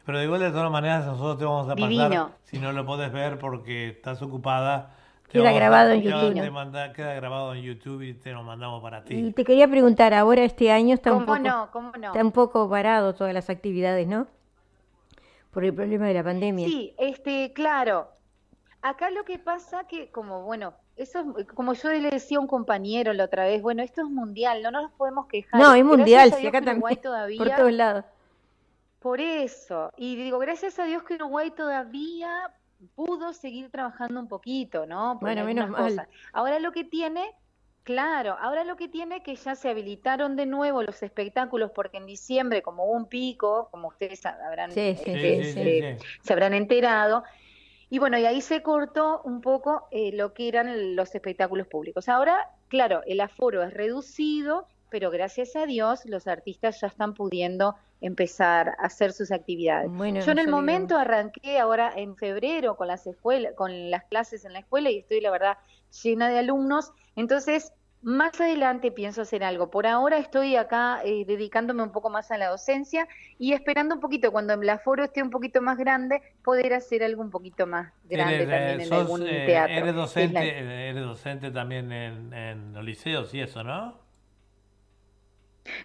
[0.10, 3.12] pero de igual de todas maneras nosotros te vamos a pasar, si no lo puedes
[3.12, 4.96] ver porque estás ocupada.
[5.28, 6.34] Queda grabado en YouTube.
[6.96, 9.14] queda grabado en YouTube y te lo mandamos para ti.
[9.14, 11.70] Y te quería preguntar, ahora este año está un poco, no?
[11.72, 12.08] ¿Cómo no?
[12.08, 14.26] Está un poco parado todas las actividades, ¿no?
[15.52, 16.66] Por el problema de la pandemia.
[16.66, 18.08] Sí, este, claro.
[18.82, 23.14] Acá lo que pasa que, como bueno, eso como yo le decía a un compañero
[23.14, 25.62] la otra vez, bueno, esto es mundial, no nos podemos quejar.
[25.62, 27.00] No, es mundial, si acá también,
[27.38, 28.06] por todos lados.
[29.00, 32.54] Por eso, y digo, gracias a Dios que Uruguay todavía
[32.96, 35.18] pudo seguir trabajando un poquito, ¿no?
[35.20, 36.08] bueno, menos mal.
[36.34, 37.32] Ahora lo que tiene,
[37.84, 42.06] claro, ahora lo que tiene que ya se habilitaron de nuevo los espectáculos porque en
[42.06, 47.24] diciembre, como hubo un pico, como ustedes habrán, este, se habrán enterado,
[47.90, 52.08] y bueno, y ahí se cortó un poco eh, lo que eran los espectáculos públicos.
[52.08, 57.76] Ahora, claro, el aforo es reducido, pero gracias a Dios los artistas ya están pudiendo
[58.02, 59.92] empezar a hacer sus actividades.
[60.26, 64.54] Yo en el momento arranqué ahora en febrero con las escuelas, con las clases en
[64.54, 65.58] la escuela y estoy la verdad
[66.04, 69.70] llena de alumnos, entonces más adelante pienso hacer algo.
[69.70, 74.02] Por ahora estoy acá eh, dedicándome un poco más a la docencia y esperando un
[74.02, 77.92] poquito, cuando el aforo esté un poquito más grande, poder hacer algo un poquito más
[78.06, 79.76] grande también en algún eh, teatro.
[79.76, 83.99] Eres docente, eres docente también en, en los liceos y eso, ¿no?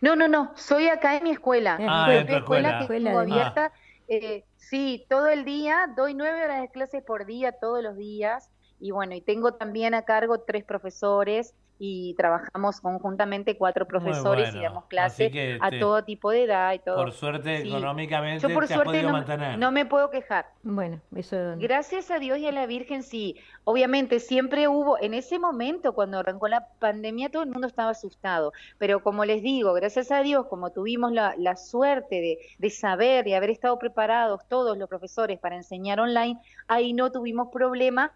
[0.00, 1.78] No, no, no, soy acá en mi escuela.
[1.80, 3.72] Ah, escuela que estuvo abierta
[4.06, 8.50] Eh, sí, todo el día, doy nueve horas de clases por día, todos los días.
[8.78, 11.54] Y bueno, y tengo también a cargo tres profesores
[11.86, 15.30] y trabajamos conjuntamente cuatro profesores y damos clases
[15.60, 16.96] a todo tipo de edad y todo.
[16.96, 19.58] Por suerte, económicamente, Yo por suerte no, mantener.
[19.58, 20.46] no me puedo quejar.
[20.62, 21.36] Bueno, eso...
[21.58, 23.36] Gracias a Dios y a la Virgen, sí.
[23.64, 28.52] Obviamente, siempre hubo, en ese momento, cuando arrancó la pandemia, todo el mundo estaba asustado.
[28.78, 33.28] Pero como les digo, gracias a Dios, como tuvimos la, la suerte de, de saber
[33.28, 38.12] y haber estado preparados todos los profesores para enseñar online, ahí no tuvimos problema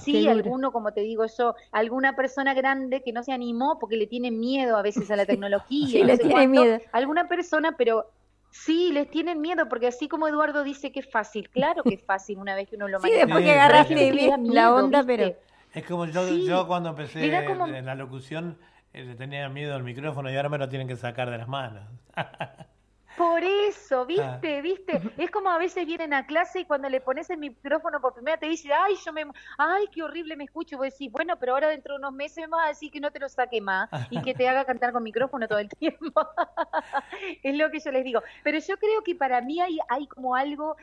[0.00, 4.06] Sí, alguno, como te digo yo, alguna persona grande que no se animó porque le
[4.06, 5.88] tiene miedo a veces a la tecnología.
[5.88, 6.78] sí, le tiene miedo.
[6.92, 8.10] Alguna persona, pero
[8.50, 12.04] sí, les tienen miedo porque así como Eduardo dice que es fácil, claro que es
[12.04, 13.20] fácil una vez que uno lo maneja.
[13.20, 15.34] Sí, después que agarraste la onda, pero...
[15.72, 18.56] Es como yo, yo cuando empecé en la locución
[18.92, 21.48] eh, le tenía miedo al micrófono y ahora me lo tienen que sacar de las
[21.48, 21.84] manos.
[23.16, 24.04] Por eso, ah.
[24.04, 28.00] viste, viste, es como a veces vienen a clase y cuando le pones el micrófono
[28.00, 29.24] por primera te dicen, ay, yo me,
[29.58, 32.56] ay, qué horrible me escucho, vos decís, bueno, pero ahora dentro de unos meses me
[32.56, 35.02] vas a decir que no te lo saque más y que te haga cantar con
[35.02, 36.12] micrófono todo el tiempo.
[37.42, 38.22] es lo que yo les digo.
[38.42, 40.76] Pero yo creo que para mí hay, hay como algo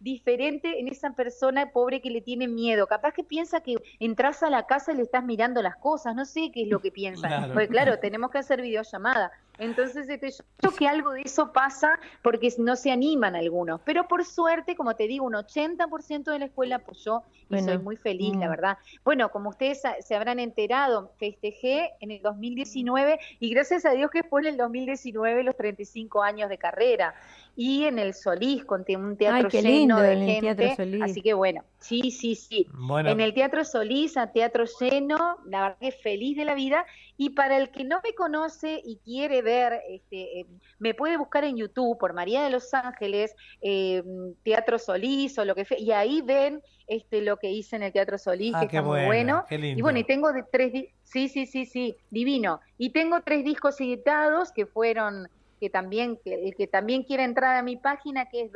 [0.00, 2.86] diferente en esa persona pobre que le tiene miedo.
[2.86, 6.26] Capaz que piensa que entras a la casa y le estás mirando las cosas, no
[6.26, 7.48] sé qué es lo que piensa.
[7.52, 9.32] Porque claro, tenemos que hacer videollamada.
[9.58, 13.80] Entonces, este, yo creo que algo de eso pasa porque no se animan algunos.
[13.84, 17.96] Pero por suerte, como te digo, un 80% de la escuela apoyó y soy muy
[17.96, 18.50] feliz, la mm.
[18.50, 18.78] verdad.
[19.04, 24.24] Bueno, como ustedes se habrán enterado, festejé en el 2019 y gracias a Dios que
[24.24, 27.14] fue en el 2019 los 35 años de carrera
[27.56, 30.76] y en el Solís, con un teatro lleno de gente.
[31.02, 32.66] Así que bueno, sí, sí, sí.
[33.06, 36.84] En el Teatro Solís, a teatro lleno, la verdad que feliz de la vida.
[37.16, 40.46] Y para el que no me conoce y quiere ver, este, eh,
[40.78, 44.02] me puede buscar en YouTube por María de los Ángeles, eh,
[44.42, 47.92] Teatro Solís o lo que fue, y ahí ven este lo que hice en el
[47.92, 49.44] Teatro Solís, ah, que está muy bueno.
[49.50, 50.72] Y bueno, y tengo de tres,
[51.04, 52.60] sí, sí, sí, sí, divino.
[52.78, 55.28] Y tengo tres discos editados que fueron
[55.60, 58.52] que también, que, el que también quiera entrar a mi página que es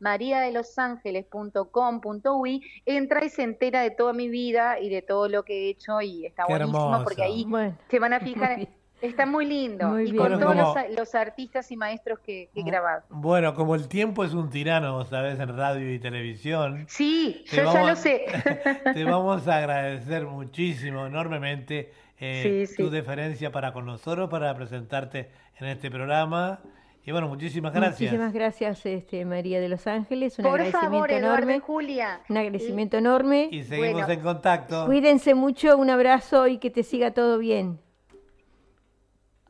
[0.00, 5.70] www.mariadelosangeles.com.uy, entra y se entera de toda mi vida y de todo lo que he
[5.70, 7.46] hecho y está buenísimo porque ahí
[7.88, 8.68] se van a fijar.
[9.02, 10.00] Está muy lindo.
[10.00, 10.56] y con todos
[10.96, 13.02] los, artistas y maestros que, he grabado.
[13.10, 16.86] Bueno, como el tiempo es un tirano, sabes, en radio y televisión.
[16.88, 18.24] Sí, yo ya lo sé.
[18.94, 25.30] te vamos a agradecer muchísimo, enormemente eh, tu deferencia para con nosotros, para presentarte
[25.60, 26.60] en este programa.
[27.06, 28.10] Y bueno, muchísimas gracias.
[28.10, 30.36] Muchísimas gracias, este, María de los Ángeles.
[30.40, 31.60] Un Por agradecimiento favor, enorme.
[31.60, 32.20] Julia.
[32.28, 33.48] Un agradecimiento enorme.
[33.52, 34.86] Y seguimos en contacto.
[34.86, 37.78] Cuídense mucho, un abrazo y que te siga todo bien.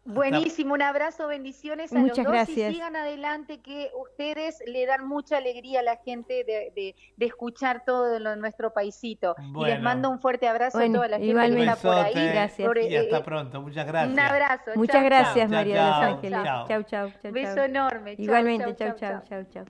[0.06, 2.70] Buenísimo, un abrazo, bendiciones a Muchas los dos gracias.
[2.70, 6.72] y sigan adelante que ustedes le dan mucha alegría a la gente de,
[7.16, 9.34] de, escuchar todo lo, nuestro paisito.
[9.56, 12.14] Y les mando un fuerte abrazo a toda la gente que está por ahí.
[12.14, 12.70] Gracias.
[12.88, 14.12] y hasta eh, pronto, muchas gracias.
[14.12, 14.70] Un abrazo.
[14.76, 16.40] Muchas gracias, María de los Ángeles.
[16.44, 17.32] Chau, chau, chau.
[17.32, 18.14] Beso enorme.
[18.16, 19.64] Igualmente, chau, chau, chau, chau.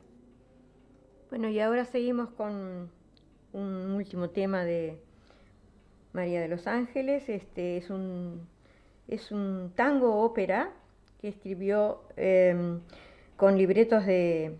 [1.30, 2.90] Bueno, y ahora seguimos con
[3.52, 5.00] un último tema de
[6.12, 7.28] María de los Ángeles.
[7.30, 8.46] Este es un
[9.08, 10.70] es un tango ópera
[11.20, 12.80] que escribió em,
[13.36, 14.58] con libretos de,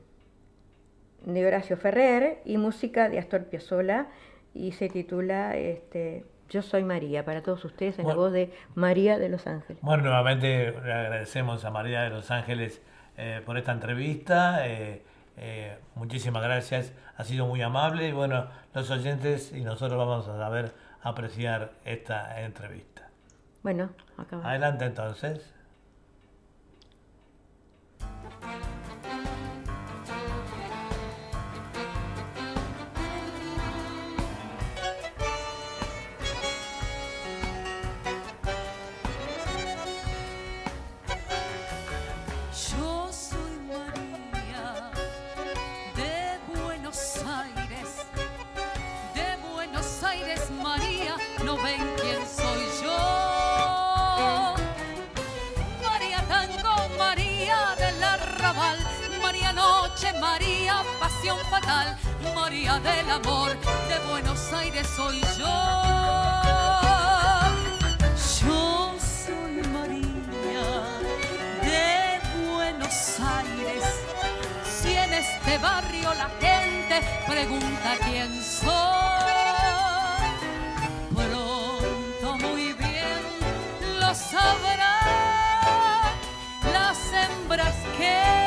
[1.24, 4.06] de Horacio Ferrer y música de Astor Piazzolla
[4.54, 9.18] y se titula este, Yo soy María, para todos ustedes en la voz de María
[9.18, 9.82] de los Ángeles.
[9.82, 12.80] Bueno, nuevamente le agradecemos a María de los Ángeles
[13.16, 14.66] eh, por esta entrevista.
[14.66, 15.02] Eh,
[15.38, 20.38] eh, muchísimas gracias, ha sido muy amable y bueno, los oyentes y nosotros vamos a
[20.38, 20.72] saber
[21.02, 23.05] apreciar esta entrevista.
[23.66, 23.90] Bueno,
[24.44, 25.55] Adelante entonces.
[62.46, 63.50] María del amor,
[63.88, 65.56] de Buenos Aires soy yo.
[68.40, 70.68] Yo soy María
[71.66, 73.82] de Buenos Aires.
[74.62, 78.70] Si en este barrio la gente pregunta quién soy,
[81.16, 83.22] pronto muy bien
[83.98, 85.00] lo sabrá
[86.72, 88.45] las hembras que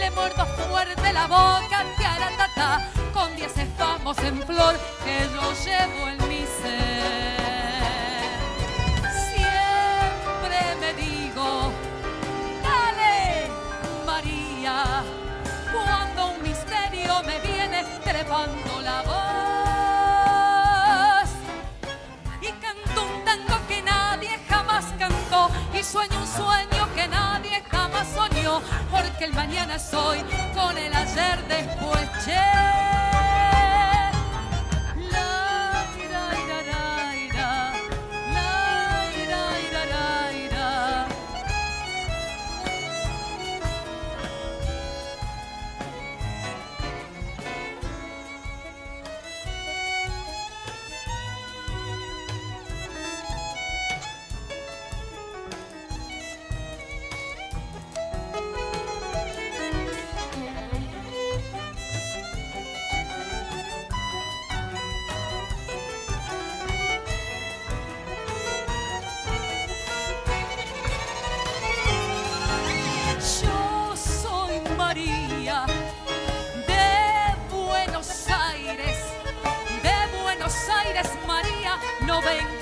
[0.00, 4.74] le muerdo fuerte la boca, tiaratata, con diez estamos en flor
[5.04, 7.40] que yo llevo en mi ser.
[9.28, 11.70] Siempre me digo,
[12.62, 13.50] dale,
[14.06, 14.76] María,
[15.72, 19.20] cuando un misterio me viene trepando la voz
[22.40, 28.06] y canto un tango que nadie jamás cantó y sueño un sueño que nadie jamás
[28.14, 28.62] soñó
[29.20, 30.18] porque el mañana soy
[30.54, 32.59] con el ayer después che.
[74.92, 75.06] De
[77.48, 78.96] Buenos Aires,
[79.84, 82.59] de Buenos Aires María, no ven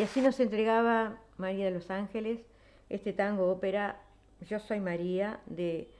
[0.00, 2.38] Y así nos entregaba María de los Ángeles
[2.88, 4.00] este tango ópera
[4.48, 5.90] Yo soy María de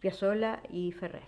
[0.00, 1.24] Piazzolla y Ferrer.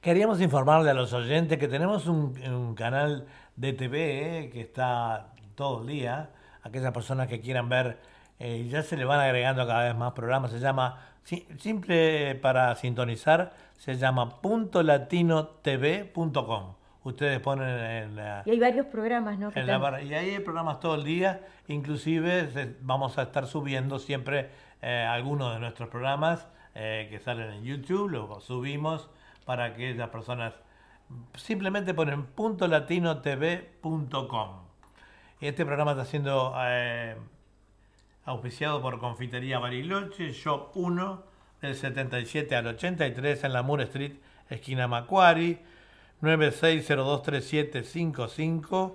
[0.00, 5.82] Queríamos informarle a los oyentes que tenemos un, canal de TV eh, que está todo
[5.82, 6.30] el día.
[6.64, 8.00] Aquellas personas que quieran ver,
[8.40, 10.50] eh, ya se le van agregando cada vez más programas.
[10.50, 16.74] Se llama, si- simple para sintonizar, se llama puntolatinotv.com.
[17.04, 19.50] Ustedes ponen en la, Y hay varios programas, ¿no?
[19.54, 23.98] en la y ahí hay programas todo el día, inclusive se- vamos a estar subiendo
[23.98, 24.50] siempre
[24.82, 29.08] eh, algunos de nuestros programas eh, que salen en YouTube, los subimos
[29.44, 30.52] para que las personas
[31.34, 34.50] simplemente ponen puntolatinotv.com.
[35.40, 37.16] Este programa está siendo eh,
[38.24, 41.22] auspiciado por Confitería Bariloche, Shop 1,
[41.62, 44.12] del 77 al 83 en la Moore Street,
[44.50, 45.60] esquina Macquarie,
[46.22, 48.94] 96023755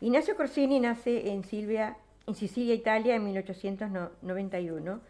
[0.00, 1.96] Ignacio Corsini nace en, Silvia,
[2.28, 5.00] en Sicilia, Italia, en 1891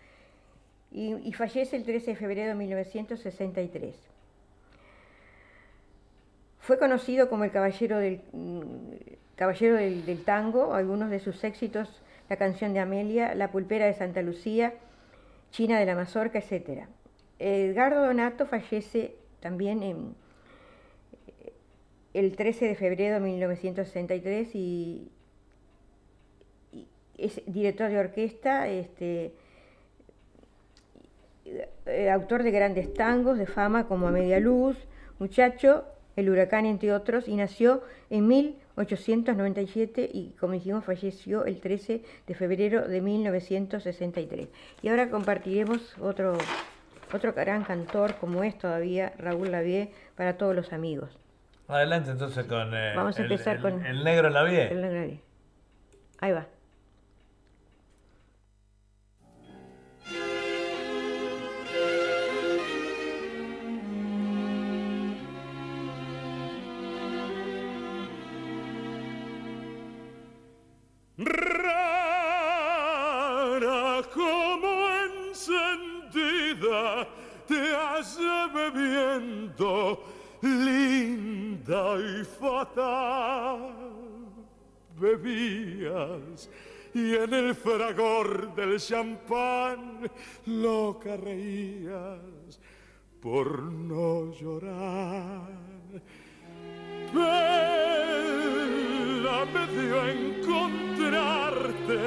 [0.94, 3.96] y, fallece el 13 de febrero de 1963.
[6.60, 8.60] Fue conocido como el caballero del, mm,
[9.34, 14.22] caballero del, tango, algunos de sus éxitos, la canción de Amelia, la pulpera de Santa
[14.22, 14.74] Lucía,
[15.50, 16.84] China de la Mazorca, etc.
[17.40, 20.14] Edgardo Donato fallece también en,
[22.14, 25.10] el 13 de febrero de 1963 y,
[26.72, 26.86] y
[27.18, 29.34] es director de orquesta, este,
[31.44, 34.76] eh, autor de grandes tangos de fama como A Media Luz,
[35.18, 35.84] Muchacho,
[36.16, 42.34] El Huracán, entre otros, y nació en 1897 y, como dijimos, falleció el 13 de
[42.34, 44.48] febrero de 1963.
[44.82, 46.36] Y ahora compartiremos otro,
[47.12, 51.10] otro gran cantor como es todavía Raúl Lavie para todos los amigos.
[51.68, 55.20] Adelante entonces con eh, Vamos a el- empezar el, con- el negro El Lavie.
[56.20, 56.46] Ahí va.
[71.16, 72.82] Rara
[74.12, 74.88] como
[75.30, 77.06] encendida
[77.46, 80.02] te hace bebiendo,
[80.42, 83.74] linda y fatal.
[84.96, 86.50] Bebías
[86.94, 90.10] y en el fragor del champán
[90.46, 92.60] loca reías
[93.20, 95.52] por no llorar.
[99.24, 102.02] Vida me dio encontrarte,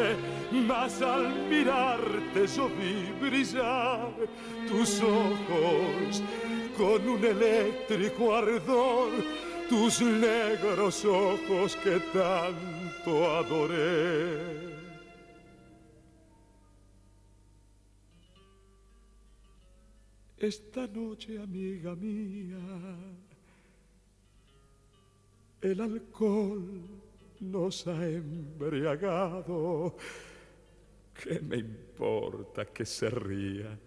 [0.51, 4.13] mas al mirarte yo vi brillar
[4.68, 6.22] tus ojos
[6.78, 9.09] con un eléctrico ardor,
[9.68, 14.68] tus negros ojos que tanto adoré.
[20.38, 22.59] Esta noche, amiga mía,
[25.61, 26.97] el alcohol
[27.40, 29.96] nos ha embriagado.
[31.14, 33.78] ¿Qué me importa que se ría?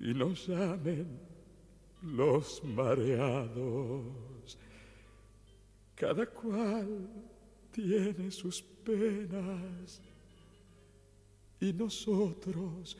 [0.00, 1.18] Y nos llamen
[2.02, 4.58] los mareados.
[5.94, 7.08] Cada cual
[7.72, 10.00] tiene sus penas
[11.60, 12.96] y nosotros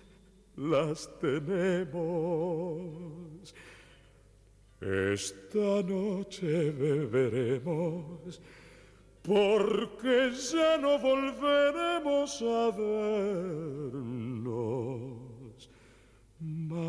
[0.57, 1.95] las tenemos.
[4.81, 8.41] Esta noche beberemos
[9.23, 14.09] porque ya no volveremos a vernos
[16.39, 16.89] más.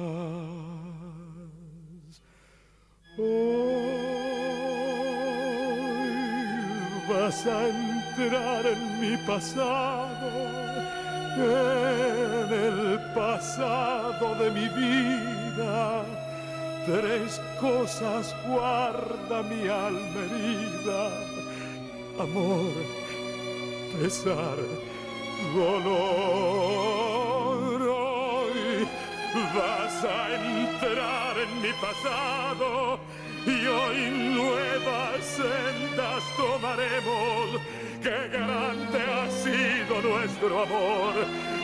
[3.17, 3.49] Hoy
[7.09, 10.29] vas a entrar en mi pasado
[11.35, 16.28] en el pasado de mi vida.
[16.89, 21.11] Tres cosas guarda mi alma herida.
[22.17, 22.73] Amor,
[24.01, 24.57] pesar,
[25.53, 25.89] dolor.
[27.93, 28.87] Hoy
[29.53, 32.97] vas a entrar en mi pasado
[33.45, 33.99] y hoy
[34.33, 37.61] nuevas sendas tomaremos.
[38.01, 41.13] Qué grande ha sido nuestro amor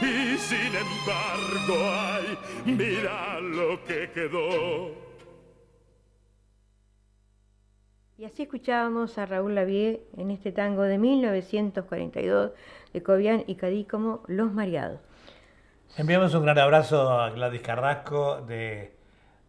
[0.04, 1.76] y sin embargo,
[2.14, 5.05] ay, mira lo que quedó.
[8.18, 12.52] Y así escuchábamos a Raúl Lavie en este tango de 1942
[12.94, 15.02] de Cobian y Cadícomo, Los Mareados.
[15.98, 18.94] Enviamos un gran abrazo a Gladys Carrasco de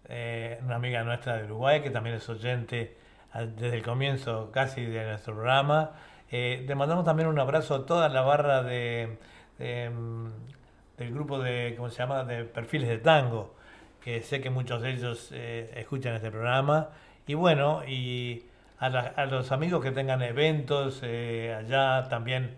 [0.09, 2.97] eh, una amiga nuestra de Uruguay, que también es oyente
[3.57, 5.93] desde el comienzo casi de nuestro programa.
[6.33, 9.17] Eh, le mandamos también un abrazo a toda la barra de,
[9.61, 10.27] mm,
[10.99, 13.55] del grupo de, ¿cómo se llama?, de perfiles de tango,
[14.01, 16.89] que sé que muchos de ellos eh, escuchan este programa.
[17.29, 18.45] Y bueno, y
[18.79, 22.57] a, los amigos que tengan eventos allá también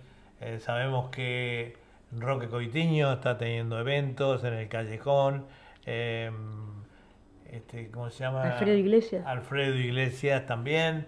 [0.61, 1.77] sabemos que
[2.16, 5.47] Roque Coitiño está teniendo eventos en el Callejón.
[5.85, 6.35] Em,
[7.51, 8.43] este, ¿cómo se llama?
[8.43, 9.27] Alfredo Iglesias.
[9.27, 11.07] Alfredo Iglesias también,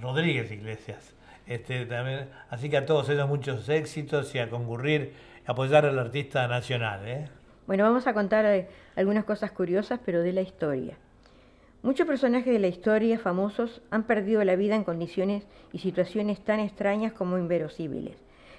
[0.00, 1.14] Rodríguez Iglesias.
[1.46, 5.14] Este, también, así que a todos ellos muchos éxitos y a concurrir,
[5.46, 7.00] a apoyar al artista nacional.
[7.06, 7.28] ¿eh?
[7.66, 10.96] Bueno, vamos a contar eh, algunas cosas curiosas, pero de la historia.
[11.80, 16.58] Muchos personajes de la historia famosos han perdido la vida en condiciones y situaciones tan
[16.58, 18.16] extrañas como inverosímiles.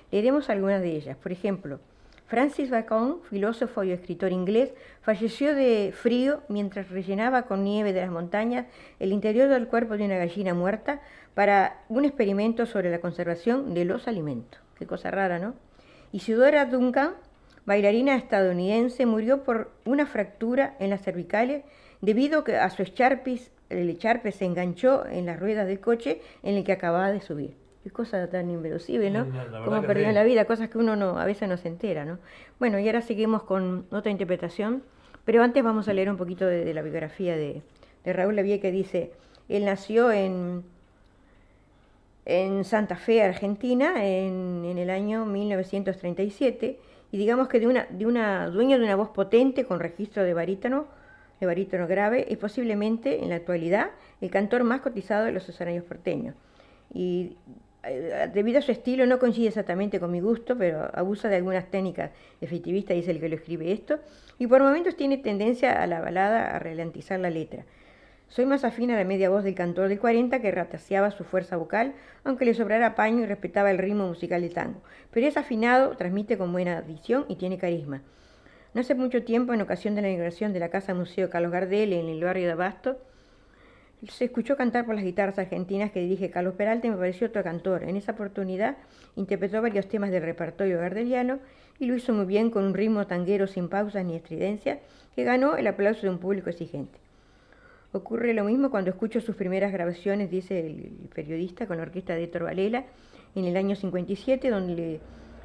[0.10, 1.18] Leeremos algunas de ellas.
[1.18, 1.82] Por ejemplo,
[2.28, 8.10] Francis Bacon, filósofo y escritor inglés, falleció de frío mientras rellenaba con nieve de las
[8.10, 8.68] montañas
[9.00, 11.02] el interior del cuerpo de una gallina muerta
[11.34, 14.62] para un experimento sobre la conservación de los alimentos.
[14.78, 15.56] Qué cosa rara, ¿no?
[16.14, 17.16] Isidora Duncan,
[17.66, 21.64] bailarina estadounidense, murió por una fractura en las cervicales
[22.02, 26.64] debido a su echarpis, el echarpe se enganchó en las ruedas del coche en el
[26.64, 27.56] que acababa de subir.
[27.84, 29.28] Qué cosa tan inverosímil, ¿no?
[29.64, 32.20] Cómo perdieron la vida, cosas que uno no, a veces no se entera, ¿no?
[32.60, 34.84] Bueno, y ahora seguimos con otra interpretación,
[35.24, 37.62] pero antes vamos a leer un poquito de, la biografía de,
[38.06, 39.12] Raúl Lavie que dice,
[39.48, 40.64] él nació en,
[42.26, 46.80] en Santa Fe, Argentina, en, en, el año 1937,
[47.12, 50.34] y digamos que de una, de una dueño de una voz potente con registro de
[50.34, 50.88] barítono,
[51.40, 55.86] de barítono grave, es posiblemente en la actualidad el cantor más cotizado de los escenarios
[55.86, 56.36] porteños.
[56.94, 57.38] Y
[57.84, 61.70] eh, debido a su estilo no coincide exactamente con mi gusto, pero abusa de algunas
[61.72, 62.12] técnicas
[62.42, 64.00] efectivistas, dice el que lo escribe esto,
[64.38, 67.66] y por momentos tiene tendencia a la balada, a ralentizar la letra.
[68.28, 71.58] Soy más afín a la media voz del cantor del 40 que rataseaba su fuerza
[71.58, 74.82] vocal, aunque le sobrara paño y respetaba el ritmo musical del tango.
[75.10, 78.04] Pero es afinado, transmite con buena adición y tiene carisma.
[78.74, 81.94] No hace mucho tiempo, en ocasión de la inauguración de la Casa Museo Carlos Gardel
[81.94, 82.98] en el barrio de Abasto,
[84.08, 87.44] se escuchó cantar por las guitarras argentinas que dirige Carlos Peralta y me pareció otro
[87.44, 87.84] cantor.
[87.84, 88.78] En esa oportunidad
[89.16, 91.40] interpretó varios temas del repertorio gardeliano
[91.80, 94.80] y lo hizo muy bien con un ritmo tanguero sin pausas ni estridencia
[95.16, 96.98] que ganó el aplauso de un público exigente.
[97.92, 102.26] Ocurre lo mismo cuando escucho sus primeras grabaciones, dice el periodista, con la orquesta de
[102.26, 105.00] Héctor en el año 57, donde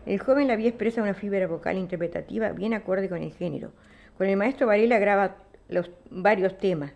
[0.07, 3.73] el joven había expresa una fibra vocal interpretativa bien acorde con el género.
[4.19, 5.37] Con el maestro Varela graba
[5.69, 6.93] los varios temas,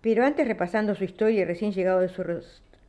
[0.00, 2.22] pero antes, repasando su historia recién llegado de su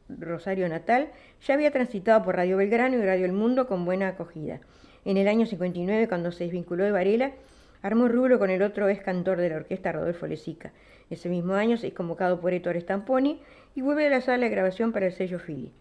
[0.10, 1.10] Rosario natal,
[1.46, 4.60] ya había transitado por Radio Belgrano y Radio El Mundo con buena acogida.
[5.06, 7.32] En el año 59, cuando se desvinculó de Varela,
[7.82, 10.72] armó rubro con el otro ex cantor de la orquesta, Rodolfo Lezica.
[11.10, 13.42] Ese mismo año se es convocado por Héctor Stamponi
[13.74, 15.72] y vuelve a la sala de grabación para el sello Philly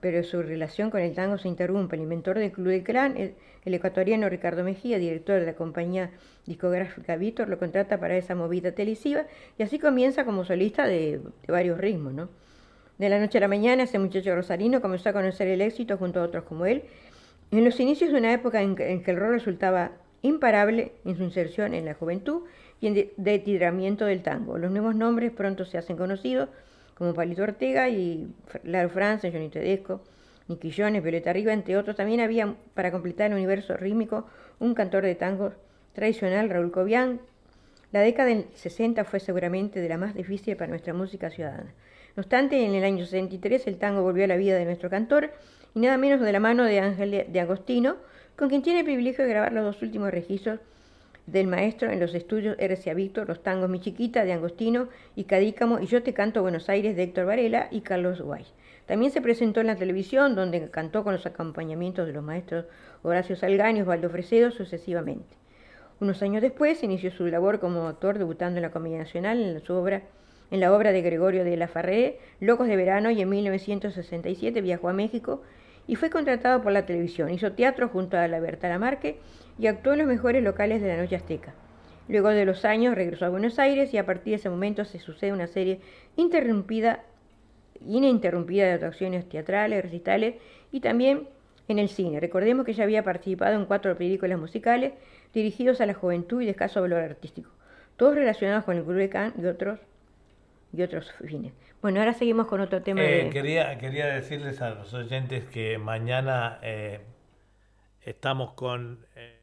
[0.00, 1.96] pero su relación con el tango se interrumpe.
[1.96, 3.34] El inventor del Club del Clan, el,
[3.64, 6.10] ecuatoriano Ricardo Mejía, director de la compañía
[6.46, 9.26] discográfica Víctor, lo contrata para esa movida televisiva
[9.58, 12.14] y así comienza como solista de, varios ritmos.
[12.14, 12.28] ¿no?
[12.98, 16.20] De la noche a la mañana, ese muchacho rosarino comenzó a conocer el éxito junto
[16.20, 16.84] a otros como él.
[17.50, 19.92] En los inicios de una época en que, el rol resultaba
[20.22, 22.42] imparable en su inserción en la juventud
[22.80, 24.56] y en de, tiramiento del tango.
[24.56, 26.48] Los nuevos nombres pronto se hacen conocidos
[27.00, 28.28] como Palito Ortega y
[28.62, 30.02] Laro France, Johnny Tedesco,
[30.48, 31.96] Nicky Jones, Violeta Arriba, entre otros.
[31.96, 34.26] También había, para completar el universo rítmico,
[34.58, 35.54] un cantor de tango
[35.94, 37.22] tradicional, Raúl Cobian.
[37.90, 41.72] La década del 60 fue seguramente de la más difícil para nuestra música ciudadana.
[42.16, 45.30] No obstante, en el año 63 el tango volvió a la vida de nuestro cantor,
[45.74, 47.96] y nada menos de la mano de Ángel de Agostino,
[48.36, 50.60] con quien tiene el privilegio de grabar los dos últimos registros
[51.30, 55.78] del maestro en los estudios RCA Víctor, los tangos Mi Chiquita de Angostino y Cadícamo
[55.80, 58.44] y Yo Te Canto Buenos Aires de Héctor Varela y Carlos Guay.
[58.86, 62.66] También se presentó en la televisión, donde cantó con los acompañamientos de los maestros
[63.02, 65.36] Horacio Salgaño y Osvaldo Fresedo sucesivamente.
[66.00, 69.74] Unos años después inició su labor como actor, debutando en la Comedia Nacional en su
[69.74, 70.02] obra
[70.50, 74.88] en la obra de Gregorio de la Farré, Locos de Verano, y en 1967 viajó
[74.88, 75.42] a México
[75.86, 77.30] y fue contratado por la televisión.
[77.30, 79.20] Hizo teatro junto a la Berta Lamarque
[79.60, 81.52] y actuó en los mejores locales de la noche azteca.
[82.08, 84.98] Luego de los años regresó a Buenos Aires y a partir de ese momento se
[84.98, 85.80] sucede una serie
[86.16, 87.04] interrumpida,
[87.86, 90.36] ininterrumpida de atracciones teatrales, recitales
[90.72, 91.28] y también
[91.68, 92.18] en el cine.
[92.18, 94.94] Recordemos que ya había participado en cuatro películas musicales
[95.34, 97.50] dirigidos a la juventud y de escaso valor artístico,
[97.96, 99.78] todos relacionados con el Club de Cannes y otros,
[100.72, 101.52] y otros fines.
[101.82, 103.02] Bueno, ahora seguimos con otro tema.
[103.02, 107.00] Eh, quería, quería decirles a los oyentes que mañana eh,
[108.02, 109.06] estamos con...
[109.14, 109.39] Eh,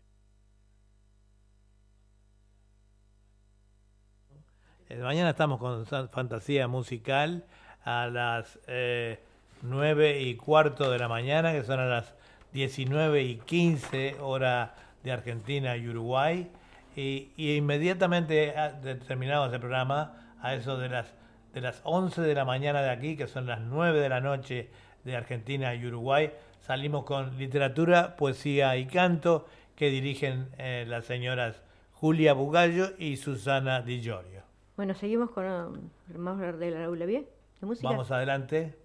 [4.96, 7.44] mañana estamos con Fantasía Musical
[7.84, 9.20] a las eh,
[9.62, 12.14] 9 y cuarto de la mañana, que son a las
[12.54, 16.50] 19 y 15 hora de Argentina y Uruguay.
[16.96, 18.54] Y, inmediatamente
[19.08, 21.14] terminado ese programa, a eso de las,
[21.54, 24.70] de las 11 de la mañana de aquí, que son las 9 de la noche
[25.04, 26.32] de Argentina y Uruguay,
[26.62, 31.62] salimos con literatura, poesía y canto que dirigen eh, las señoras
[31.94, 34.37] Julia Bugallo y Susana Di Giorgio.
[34.78, 37.25] Bueno, seguimos con um, más de la aula bien,
[37.59, 37.89] de música.
[37.89, 38.75] Vamos adelante.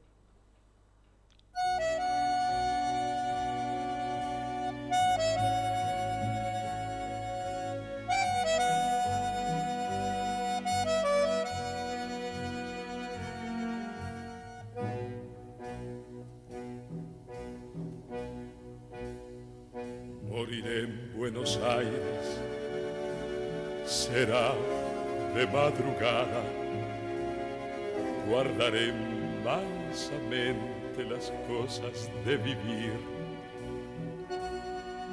[32.25, 32.93] De vivir.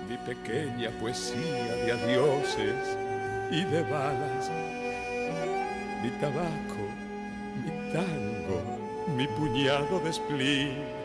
[0.07, 2.97] Mi pequeña poesía de adioses
[3.51, 4.49] y de balas,
[6.01, 6.86] mi tabaco,
[7.64, 8.62] mi tango,
[9.16, 10.99] mi puñado de spleen.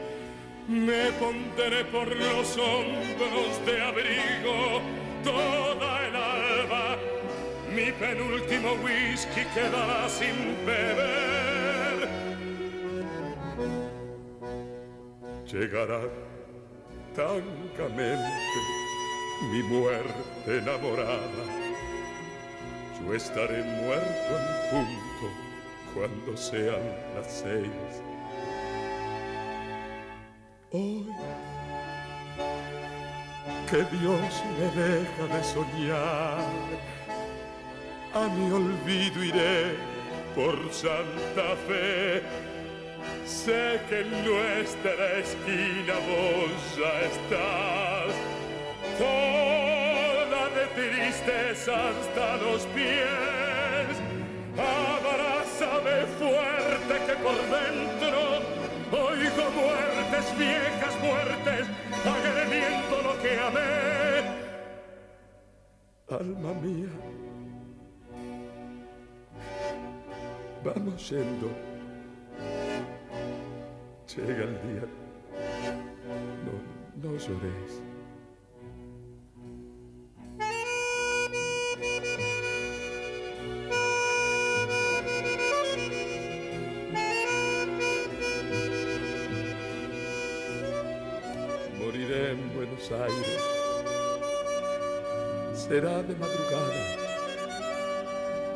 [0.69, 4.81] Me pondré por los hombros de abrigo
[5.23, 6.99] toda el alba
[7.75, 11.44] mi penúltimo whisky quedará sin beber.
[15.51, 16.01] Llegará
[17.15, 18.59] tancamente
[19.51, 21.45] mi muerte enamorada.
[23.01, 25.27] Yo estaré muerto en punto
[25.95, 26.83] cuando sean
[27.15, 28.03] las seis.
[30.73, 31.07] Hoy
[33.71, 36.95] que Dios me deja de soñar
[38.15, 39.75] a mi olvido iré
[40.35, 42.23] por Santa Fe.
[43.27, 48.15] Sé que en nuestra esquina vos ya estás,
[48.99, 53.95] toda de tristeza hasta los pies.
[54.57, 58.55] Abrázame fuerte que por dentro
[58.93, 61.67] oigo muertes, viejas muertes,
[62.05, 63.85] agremiento lo que amé.
[66.09, 67.15] Alma mía
[70.65, 71.51] Vamos yendo.
[74.07, 74.87] Llega el día.
[76.45, 76.53] No,
[77.03, 77.81] no llores.
[91.79, 93.41] Moriré en Buenos Aires.
[95.55, 96.75] Será de madrugada,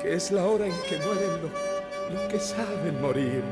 [0.03, 1.53] que es la hora en que mueren los,
[2.13, 3.43] los que saben morir.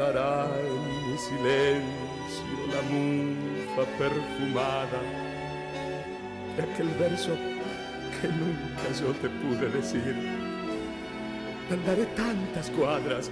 [0.00, 1.84] Flotará en mi silencio
[2.72, 4.98] la mufa perfumada
[6.56, 7.36] de aquel verso
[8.18, 10.16] que nunca yo te pude decir.
[11.70, 13.30] Andaré tantas cuadras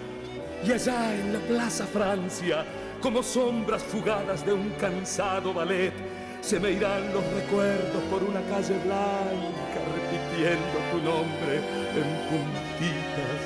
[0.62, 2.66] y allá en la Plaza Francia,
[3.00, 5.94] como sombras fugadas de un cansado ballet,
[6.42, 11.62] se me irán los recuerdos por una calle blanca repitiendo tu nombre
[11.96, 13.40] en puntitas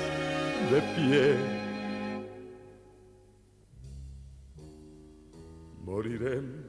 [0.71, 1.62] de pie.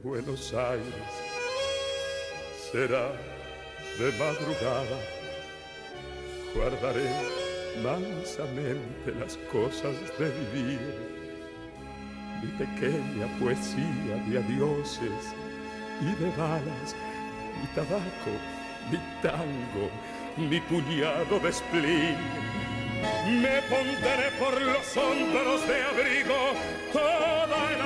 [0.05, 1.13] Buenos Aires,
[2.71, 3.09] será
[3.97, 4.99] de madrugada,
[6.53, 7.09] guardaré
[7.81, 10.79] mansamente las cosas de vivir,
[12.39, 15.33] mi pequeña poesía de adioses
[15.99, 16.95] y de balas,
[17.59, 18.33] mi tabaco,
[18.91, 19.89] mi tango,
[20.37, 22.17] mi puñado de spleen.
[23.41, 26.53] Me pondré por los hombros de abrigo
[26.93, 27.81] toda el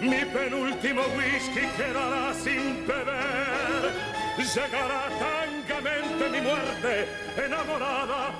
[0.00, 4.10] mi penúltimo whisky quedará sin beber.
[4.40, 8.32] Llegará tangamente mi muerte enamorada,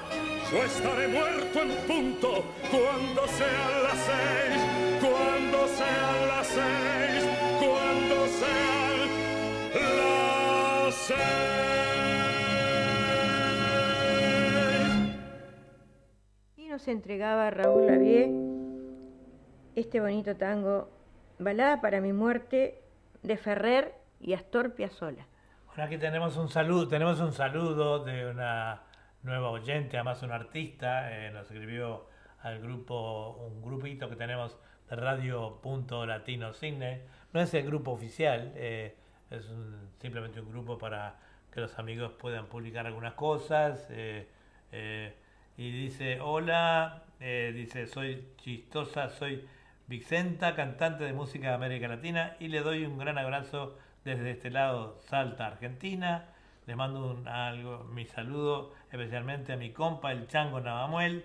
[0.51, 4.61] yo estaré muerto en punto cuando sean las seis,
[5.01, 7.25] cuando sean las seis,
[7.61, 9.09] cuando sean
[9.99, 11.21] las seis.
[16.57, 18.33] Y nos entregaba Raúl Lavie
[19.77, 20.89] este bonito tango,
[21.41, 22.83] Balada para mi muerte,
[23.23, 25.27] de Ferrer y Astor Piazzolla.
[25.69, 28.83] Bueno, aquí tenemos un saludo, tenemos un saludo de una
[29.23, 32.09] nueva oyente, además un artista, eh, nos escribió
[32.43, 34.59] al grupo, un grupito que tenemos
[34.91, 37.05] de Radio Punto Latino Cine.
[37.33, 38.95] No es el grupo oficial, eh,
[39.31, 39.51] es
[39.99, 41.17] simplemente un grupo para
[41.51, 43.87] que los amigos puedan publicar algunas cosas.
[43.89, 44.29] Eh,
[45.57, 49.47] y dice, hola, dice, soy chistosa, soy
[49.91, 54.49] Vicenta, cantante de música de América Latina, y le doy un gran abrazo desde este
[54.49, 56.29] lado, Salta, Argentina.
[56.69, 61.25] Les mando un, algo, mi saludo especialmente a mi compa, el Chango Navamuel,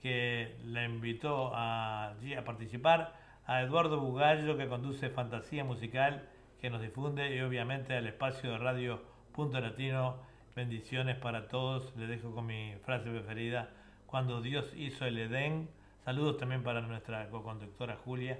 [0.00, 3.12] que le invitó a, a participar,
[3.44, 6.26] a Eduardo Bugallo, que conduce Fantasía Musical,
[6.62, 9.02] que nos difunde, y obviamente al espacio de Radio
[9.34, 10.16] Punto Latino.
[10.56, 11.94] Bendiciones para todos.
[11.98, 13.68] Les dejo con mi frase preferida,
[14.06, 15.68] cuando Dios hizo el Edén.
[16.04, 18.36] Saludos también para nuestra co-conductora Julia.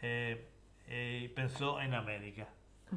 [0.00, 0.46] Eh,
[0.88, 2.48] eh, pensó en América.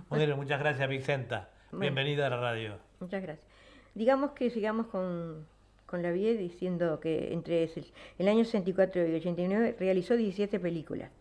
[0.09, 1.49] Bueno, muchas gracias Vicenta.
[1.73, 2.77] Bienvenida a la radio.
[3.01, 3.45] Muchas gracias.
[3.93, 5.45] Digamos que sigamos con,
[5.85, 7.69] con la vida diciendo que entre
[8.17, 11.11] el año 64 y 89 realizó 17 películas.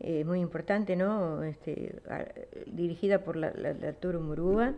[0.00, 1.42] Eh, muy importante, ¿no?
[1.44, 2.02] Este,
[2.66, 4.74] dirigida por la, la, Arturo Murúa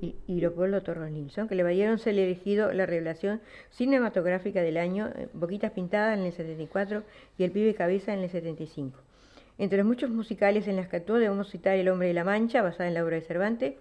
[0.00, 3.40] y, y Leopoldo Torres Nilsson, que le valieron ser elegido la revelación
[3.70, 7.04] cinematográfica del año, eh, Boquitas Pintadas en el 74
[7.38, 8.98] y El Pibe Cabeza en el 75.
[9.58, 12.60] Entre los muchos musicales en las que actuó debemos citar El hombre de la mancha,
[12.60, 13.74] basada en la obra de Cervantes,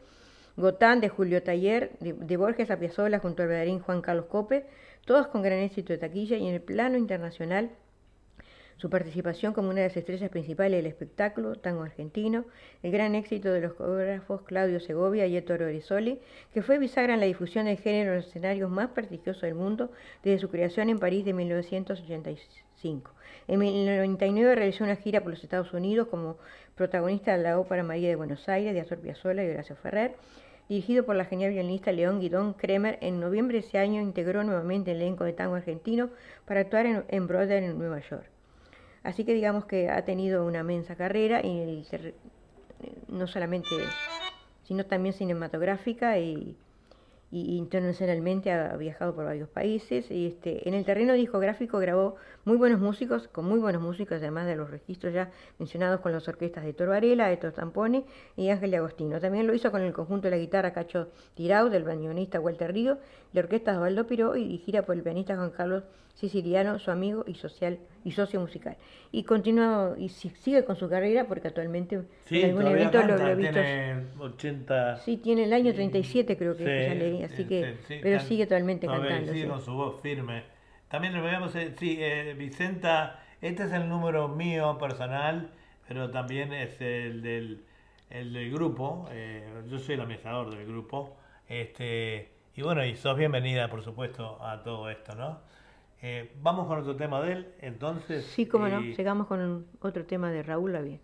[0.55, 4.65] Gotán de Julio Taller, de, Borges a Piazzolla junto al bailarín Juan Carlos Cope,
[5.03, 7.71] todas con gran éxito de taquilla y en el plano internacional
[8.77, 12.45] su participación como una de las estrellas principales del espectáculo, tango argentino,
[12.83, 16.19] el gran éxito de los coreógrafos Claudio Segovia y Ettore Orizoli,
[16.53, 19.91] que fue bisagra en la difusión del género en los escenarios más prestigiosos del mundo
[20.23, 23.11] desde su creación en París de 1985.
[23.47, 26.37] En 1999 realizó una gira por los Estados Unidos como
[26.75, 30.15] protagonista de la ópera María de Buenos Aires de Astor Piazzolla y Horacio Ferrer.
[30.67, 34.91] Dirigido por la genial violinista León Guidón Kremer, en noviembre de ese año integró nuevamente
[34.91, 36.09] el elenco de tango argentino
[36.45, 38.34] para actuar en, Broadway en Nueva York.
[39.05, 41.85] Así que digamos que ha tenido una mensa carrera, y
[43.07, 43.93] no solamente,
[44.63, 46.57] sino también cinematográfica y,
[47.31, 52.79] internacionalmente ha viajado por varios países y este en el terreno discográfico grabó muy buenos
[52.79, 56.71] músicos con muy buenos músicos además de los registros ya mencionados con las orquestas de
[56.71, 58.05] Toro Varela, Héctor Tampone
[58.37, 59.19] y Ángel de Agostino.
[59.19, 62.99] También lo hizo con el conjunto de la guitarra Cacho Tirau del bandoneonista Walter Río,
[63.33, 65.83] la orquesta de Osvaldo Piró y gira por el pianista Juan Carlos
[66.15, 68.77] Siciliano, su amigo y social y socio musical.
[69.11, 73.53] Y continúa y sigue con su carrera porque actualmente en algún evento lo, he visto.
[73.53, 74.97] Tiene 80.
[74.97, 79.33] Sí, tiene el año 37 creo que ya leí, así que pero sigue totalmente cantando.
[79.33, 80.43] Sigue con su voz firme.
[80.87, 85.49] También lo veamos, eh, sí, eh, Vicenta, este es el número mío personal,
[85.87, 87.65] pero también es el del,
[88.09, 89.07] el del grupo.
[89.11, 91.17] Eh, yo soy el administrador del grupo.
[91.49, 95.41] Este, y bueno, y sos bienvenida, por supuesto, a todo esto, ¿no?
[96.01, 98.25] Eh, vamos con otro tema de él, entonces.
[98.25, 100.99] Sí, cómo no, eh, llegamos con otro tema de Raúl Lavie.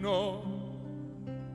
[0.00, 0.42] No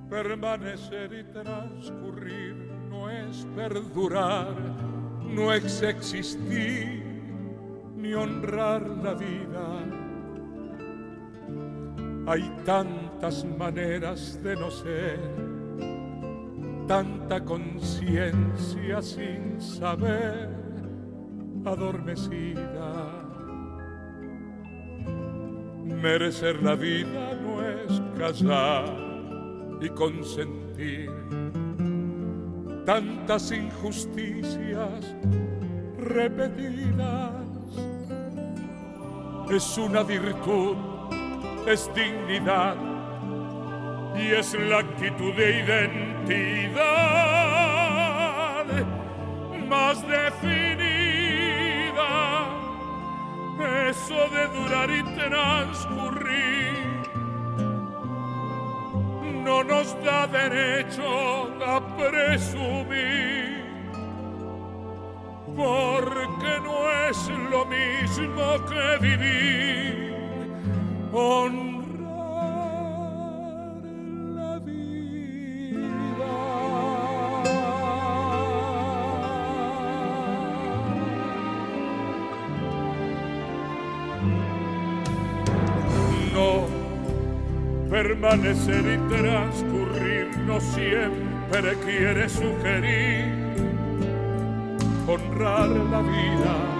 [0.09, 2.55] permanecer y transcurrir
[2.89, 4.55] no es perdurar,
[5.23, 7.08] no es existir
[8.13, 9.85] honrar la vida.
[12.27, 15.19] Hay tantas maneras de no ser,
[16.87, 20.49] tanta conciencia sin saber,
[21.65, 23.25] adormecida.
[25.83, 28.85] Merecer la vida no es casar
[29.81, 31.09] y consentir
[32.85, 35.15] tantas injusticias
[35.97, 37.48] repetidas.
[39.49, 40.77] Es una virtud,
[41.67, 42.75] es dignidad
[44.15, 46.79] y es la actitud de identidad
[49.67, 50.89] más definida.
[53.89, 56.79] Eso de durar y transcurrir
[59.43, 63.65] no nos da derecho a presumir,
[65.55, 66.88] porque no
[67.59, 70.13] lo mismo que vivir,
[71.11, 71.89] honrar
[74.35, 76.31] la vida.
[86.33, 86.79] No
[87.89, 93.49] Permanecer y transcurrir no siempre quiere sugerir
[95.07, 96.78] honrar la vida.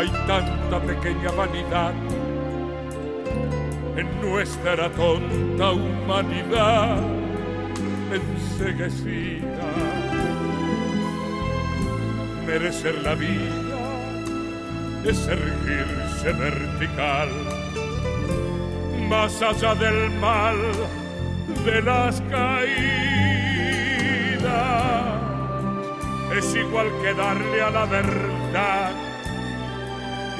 [0.00, 1.92] Hay tanta pequeña vanidad
[3.98, 7.02] en nuestra tonta humanidad
[8.10, 9.68] enseguecida.
[12.46, 13.90] Merecer la vida
[15.04, 17.28] es erguirse vertical
[19.06, 20.56] más allá del mal
[21.62, 23.20] de las caídas.
[26.38, 28.99] Es igual que darle a la verdad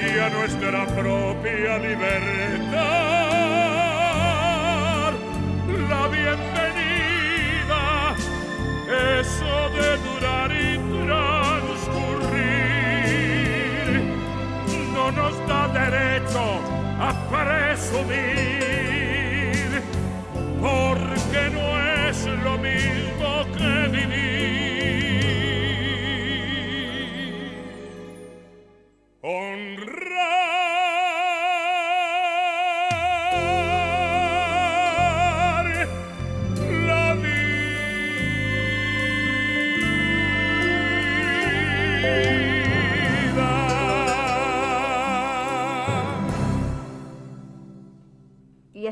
[0.03, 3.40] y a nuestra propia libertad
[5.90, 7.82] la bienvenida.
[9.20, 11.90] Eso de durar y transcurrir
[14.94, 16.44] no nos da derecho
[17.01, 18.22] a presumir,
[20.60, 21.66] porque no
[22.09, 24.49] es lo mismo que vivir.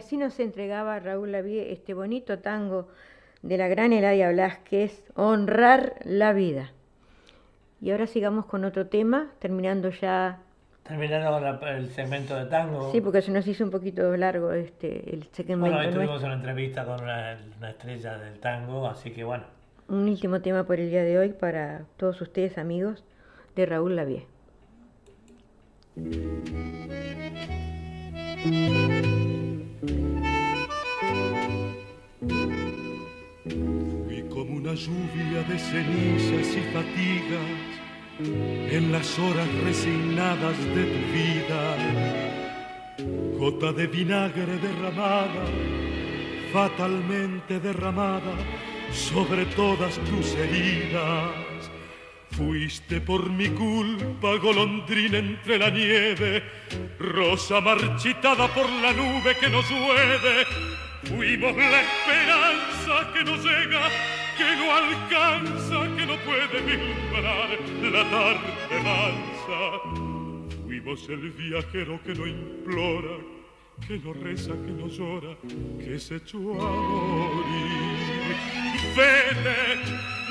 [0.09, 2.89] Así nos entregaba Raúl Lavie este bonito tango
[3.43, 6.73] de la gran Eladia Blas, que es Honrar la vida.
[7.83, 10.39] Y ahora sigamos con otro tema, terminando ya.
[10.83, 12.91] Terminando con la- el segmento de tango.
[12.91, 15.77] Sí, porque se nos hizo un poquito largo este el segmento.
[15.77, 19.45] Bueno, hoy tuvimos una entrevista con una, una estrella del tango, así que bueno.
[19.89, 23.05] Un último tema por el día de hoy para todos ustedes, amigos,
[23.55, 24.27] de Raúl Lavie.
[34.69, 37.41] Una lluvia de cenizas y fatigas
[38.71, 41.77] en las horas resignadas de tu vida.
[43.39, 45.47] Gota de vinagre derramada,
[46.53, 48.35] fatalmente derramada
[48.93, 51.71] sobre todas tus heridas.
[52.33, 56.43] Fuiste por mi culpa, golondrina entre la nieve,
[56.99, 60.45] rosa marchitada por la nube que nos llueve.
[61.05, 63.89] Fuimos la esperanza que no llega,
[64.39, 67.49] que no alcanza, que no puede vislumbrar
[67.93, 69.61] la tarde mansa.
[70.65, 73.17] Fuimos el viajero que no implora,
[73.87, 75.37] que no reza, que no llora,
[75.85, 78.37] que se echó a morir.
[78.97, 79.61] Vete,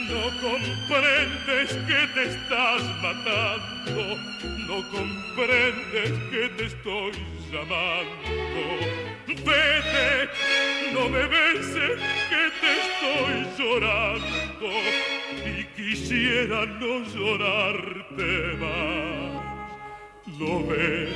[0.10, 4.18] no comprendes que te estás matando,
[4.70, 7.12] no comprendes que te estoy
[7.52, 9.07] llamando.
[9.28, 10.30] Vete,
[10.94, 12.00] no me beses
[12.30, 14.70] que te estoy llorando
[15.46, 19.38] y quisiera no llorarte más.
[20.40, 21.10] ¿Lo ves?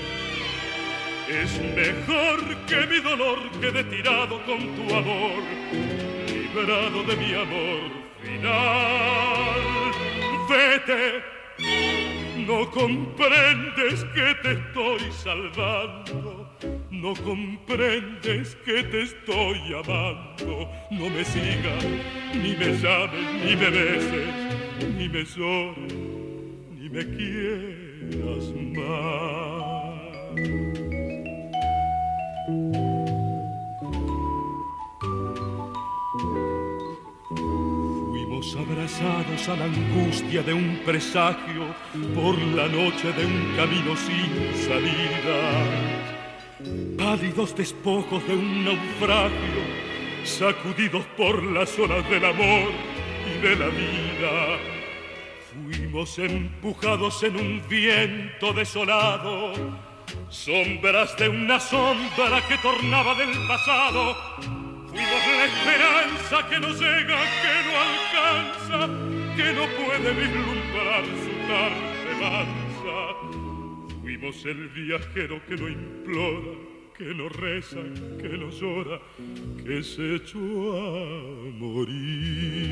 [1.29, 5.43] Es mejor que mi dolor quede tirado con tu amor,
[6.27, 9.61] librado de mi amor final.
[10.49, 11.23] Vete,
[12.45, 16.49] no comprendes que te estoy salvando,
[16.91, 20.69] No comprendes que te estoy amando.
[20.91, 21.85] No me sigas,
[22.35, 24.27] ni me llames, ni me beses,
[24.97, 25.93] ni me llores,
[26.77, 29.31] ni me quieras más.
[38.55, 41.73] abrazados a la angustia de un presagio
[42.15, 46.10] por la noche de un camino sin salida.
[46.97, 49.61] Pálidos despojos de un naufragio,
[50.23, 52.71] sacudidos por las olas del amor
[53.27, 54.59] y de la vida.
[55.51, 59.53] Fuimos empujados en un viento desolado,
[60.29, 64.15] sombras de una sombra que tornaba del pasado
[64.91, 68.79] Fuimos la esperanza que no llega, que no alcanza,
[69.37, 73.30] que no puede vislumbrar su tarde mansa.
[74.21, 76.51] El viajero que no implora,
[76.95, 77.81] que no reza,
[78.19, 79.01] que no llora,
[79.65, 82.69] que se echó a morir.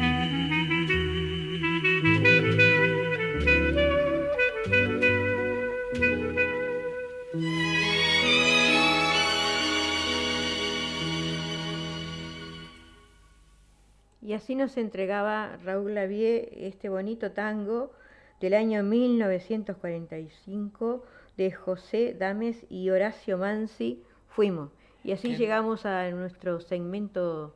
[14.22, 17.92] Y así nos entregaba Raúl Lavie este bonito tango
[18.40, 21.04] del año 1945
[21.40, 24.72] de José Dames y Horacio Mansi, Fuimos.
[25.06, 27.56] Y así llegamos a nuestro segmento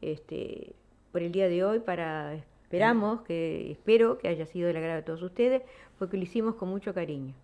[0.00, 0.72] este,
[1.10, 5.02] por el día de hoy para esperamos que espero que haya sido del agrado de
[5.02, 5.62] todos ustedes
[5.98, 7.34] porque lo hicimos con mucho cariño.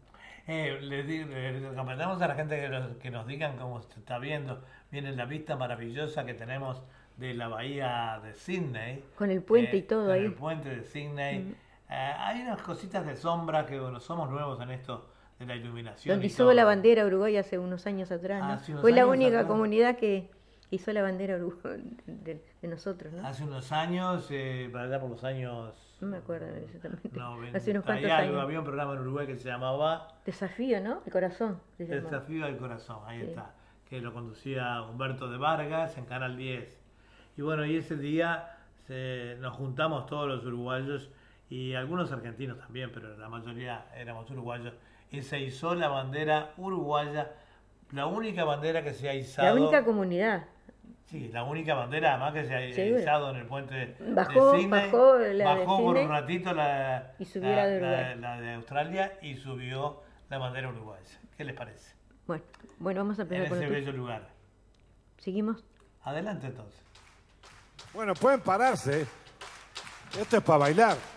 [0.46, 4.62] Eh, les, recomendamos a la gente que nos, que nos digan cómo se está viendo.
[4.92, 6.84] Viene la vista maravillosa que tenemos
[7.16, 9.02] de la bahía de Sydney.
[9.16, 10.24] Con el puente y eh, todo con ahí.
[10.26, 11.40] El puente de Sydney.
[11.40, 11.54] Mm.
[11.90, 15.13] Eh, hay unas cositas de sombra que, bueno, somos nuevos en esto
[15.46, 16.14] de la iluminación.
[16.14, 18.70] Donde hizo la bandera Uruguay hace unos años atrás.
[18.80, 20.30] Fue la única comunidad que
[20.70, 21.38] hizo la bandera
[22.06, 23.26] de, nosotros, ¿no?
[23.26, 25.74] Hace unos años, eh, para allá por los años...
[26.00, 27.10] No me acuerdo exactamente.
[27.54, 28.40] hace unos cuantos años.
[28.40, 30.08] Había un programa en Uruguay que se llamaba...
[30.24, 31.02] Desafío, ¿no?
[31.06, 31.60] El corazón.
[31.78, 33.54] Desafío al corazón, ahí está.
[33.88, 36.80] Que lo conducía Humberto de Vargas en Canal 10.
[37.36, 38.50] Y bueno, y ese día
[39.40, 41.10] nos juntamos todos los uruguayos
[41.48, 44.74] y algunos argentinos también, pero la mayoría éramos uruguayos,
[45.14, 47.32] y se izó la bandera uruguaya,
[47.92, 49.48] la única bandera que se ha izado.
[49.48, 50.44] La única comunidad.
[51.06, 55.18] Sí, la única bandera además que se ha izado en el puente bajó, de Bajó,
[55.18, 60.02] la bajó por un ratito la, y subió la, de la, de Australia y subió
[60.28, 61.20] la bandera uruguaya.
[61.36, 61.94] ¿Qué les parece?
[62.26, 62.42] Bueno,
[62.78, 64.28] bueno vamos a empezar en ese bello lugar.
[65.18, 65.64] ¿Seguimos?
[66.02, 66.80] Adelante entonces.
[67.92, 69.06] Bueno, pueden pararse.
[70.18, 71.13] Esto es para bailar.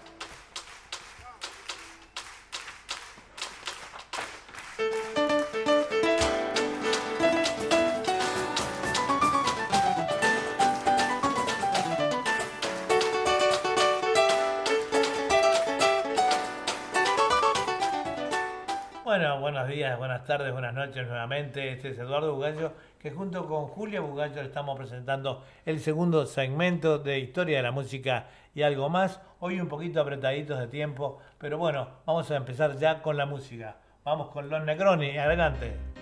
[19.97, 21.71] Buenas tardes, buenas noches nuevamente.
[21.71, 27.19] Este es Eduardo Bugallo que junto con Julia Bugallo estamos presentando el segundo segmento de
[27.19, 29.21] Historia de la Música y algo más.
[29.39, 33.77] Hoy un poquito apretaditos de tiempo, pero bueno, vamos a empezar ya con la música.
[34.03, 35.96] Vamos con Los Negroni, adelante.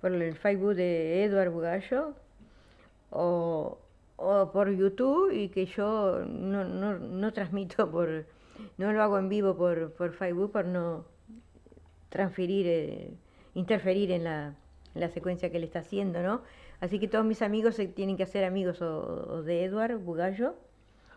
[0.00, 2.14] por el Facebook de Eduard Bugallo
[3.10, 3.78] o,
[4.20, 8.26] o por YouTube y que yo no, no, no transmito por,
[8.76, 11.06] no lo hago en vivo por, por Facebook por no
[12.10, 13.14] transferir, eh,
[13.54, 14.54] interferir en la,
[14.94, 16.42] en la secuencia que él está haciendo, ¿no?
[16.80, 20.54] Así que todos mis amigos se tienen que hacer amigos o, o de Eduard Bugallo.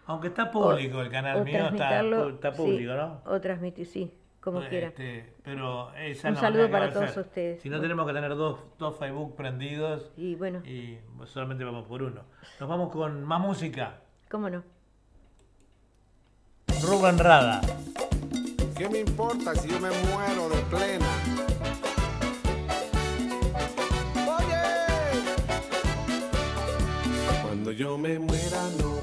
[0.06, 3.22] Aunque está público el canal mío, está, está sí, público, ¿no?
[3.26, 4.14] O transmitir, sí,
[4.44, 4.88] como quiera.
[4.90, 7.62] Este, pero esa Un saludo para todos ustedes.
[7.62, 12.04] Si no tenemos que tener dos, dos Facebook prendidos Y bueno, y solamente vamos por
[12.04, 12.24] uno.
[12.60, 14.02] Nos vamos con más música.
[14.30, 14.64] ¿cómo no?
[16.82, 17.62] Rubén Rada.
[18.76, 21.08] ¿Qué me importa si yo me muero de plena?
[27.44, 29.03] Cuando yo me muera no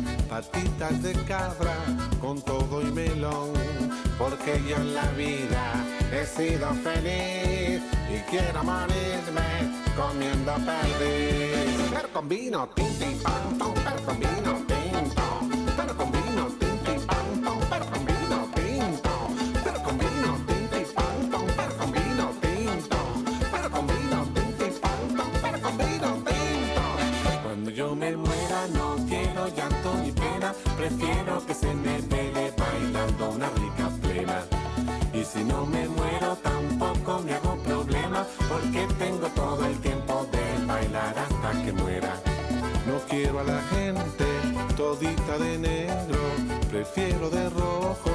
[0.31, 1.75] patitas de cabra
[2.21, 3.51] con todo y melón,
[4.17, 5.73] porque yo en la vida
[6.09, 9.51] he sido feliz y quiero morirme
[9.93, 11.91] comiendo perdiz.
[11.93, 14.60] Pero con vino, tinti, pan, con vino,
[35.41, 41.15] si no me muero tampoco me hago problema, porque tengo todo el tiempo de bailar
[41.17, 42.13] hasta que muera.
[42.85, 44.25] No quiero a la gente
[44.77, 46.19] todita de negro,
[46.69, 48.13] prefiero de rojo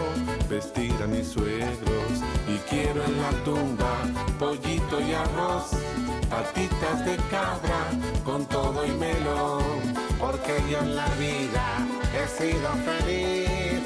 [0.49, 2.13] vestir a mis suegros.
[2.49, 3.95] Y quiero en la tumba
[4.39, 5.71] pollito y arroz,
[6.31, 7.81] patitas de cabra
[8.25, 9.65] con todo y melón.
[10.21, 11.65] Porque yo en la vida
[12.15, 13.86] he sido feliz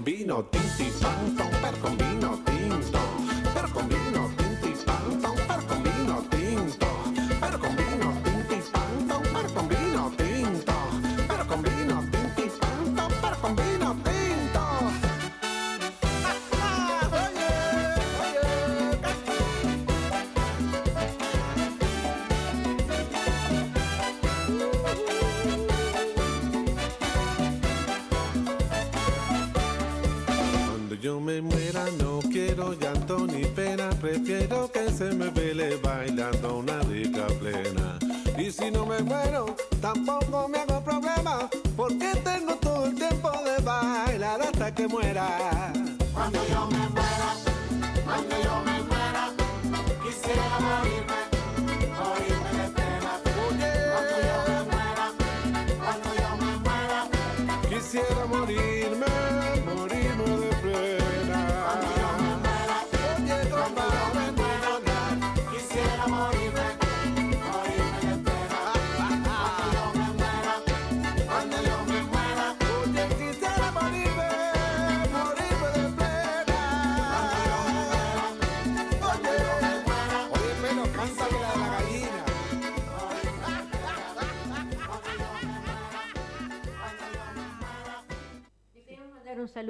[0.00, 1.36] con vino, tinti, pan,
[1.82, 2.49] con vino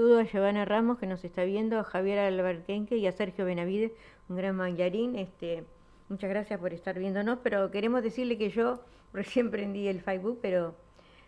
[0.01, 3.93] saludo a Giovanna Ramos que nos está viendo, a Javier Alberquenque y a Sergio Benavides,
[4.31, 5.15] un gran bailarín.
[5.15, 5.63] Este,
[6.09, 8.83] muchas gracias por estar viéndonos, pero queremos decirle que yo
[9.13, 10.75] recién prendí el Facebook, pero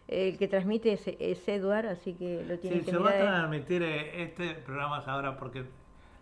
[0.09, 3.19] el que transmite es, es Eduard, así que lo tiene Sí, que se va a
[3.19, 5.65] transmitir eh, este programa ahora porque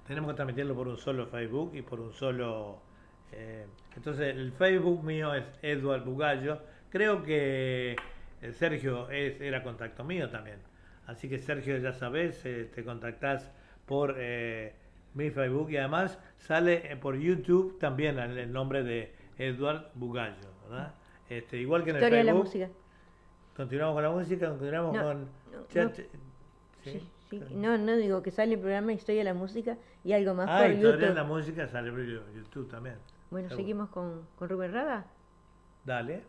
[0.08, 2.80] tenemos que transmitirlo por un solo Facebook y por un solo...
[3.30, 3.64] eh,
[3.94, 6.58] entonces el Facebook mío es Edward Bugallo.
[6.90, 7.94] Creo que
[8.42, 10.68] eh, Sergio es, era contacto mío también.
[11.10, 13.50] Así que Sergio ya sabes, eh, te contactás
[13.84, 14.74] por eh,
[15.14, 20.48] mi Facebook y además sale eh, por YouTube también el, el nombre de Edward Bugallo,
[20.68, 20.94] ¿verdad?
[21.28, 22.44] Este, igual que en el Historia de la Facebook.
[22.46, 22.68] música.
[23.56, 25.20] Continuamos con la música, continuamos No, con...
[25.50, 25.90] no, no.
[26.84, 27.10] ¿sí?
[27.54, 30.62] No, no digo que sale el programa Historia de la Música y algo más Ah,
[30.62, 31.14] por historia de YouTube.
[31.16, 32.96] la música sale por YouTube también.
[33.30, 33.62] Bueno, Seguro.
[33.64, 35.06] seguimos con, con Rubén Rada.
[35.84, 36.22] Dale.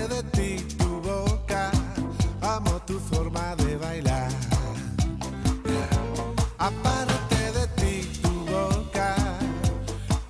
[0.00, 1.70] Aparte de ti, tu boca,
[2.40, 4.30] amo tu forma de bailar.
[6.58, 9.14] Aparte de ti, tu boca,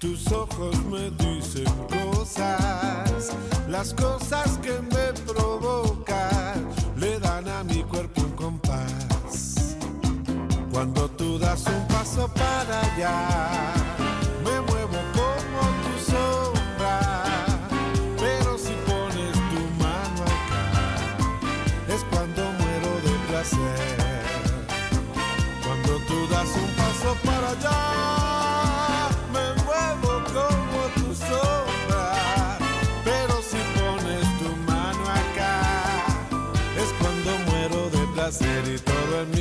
[0.01, 3.33] tus ojos me dicen cosas.
[3.69, 6.67] Las cosas que me provocan
[6.97, 9.77] le dan a mi cuerpo un compás.
[10.73, 13.61] Cuando tú das un paso para allá,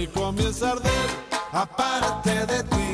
[0.09, 1.09] comienza a arder.
[1.51, 2.88] Aparte de ti,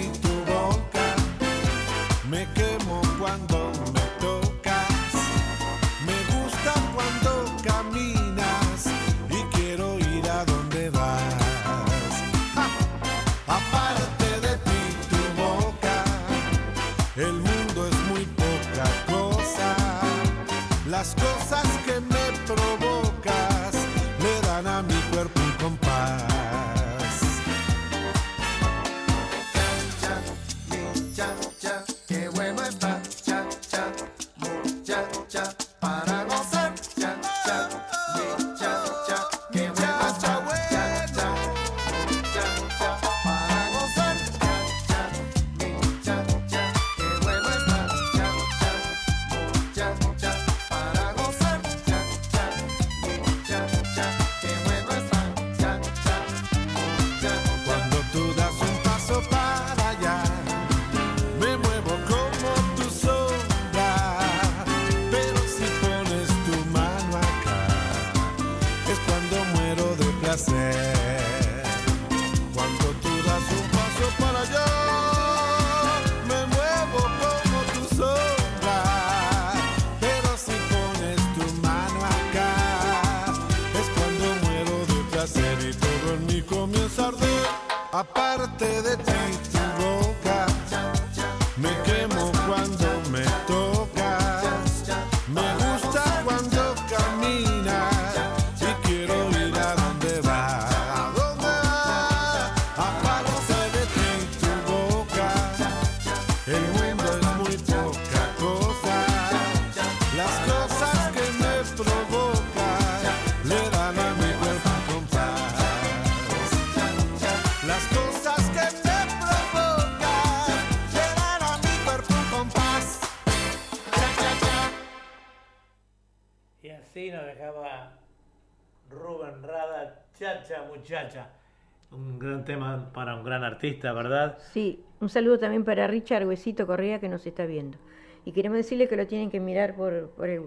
[133.55, 134.37] artista, ¿verdad?
[134.51, 137.77] Sí, un saludo también para Richard Huesito Correa que nos está viendo.
[138.25, 140.41] Y queremos decirle que lo tienen que mirar por, por el,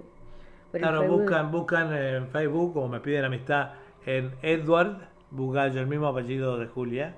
[0.71, 3.73] por Claro, buscan, buscan en Facebook, como me piden amistad,
[4.07, 4.99] en Edward
[5.31, 7.15] Bugallo, el mismo apellido de Julia.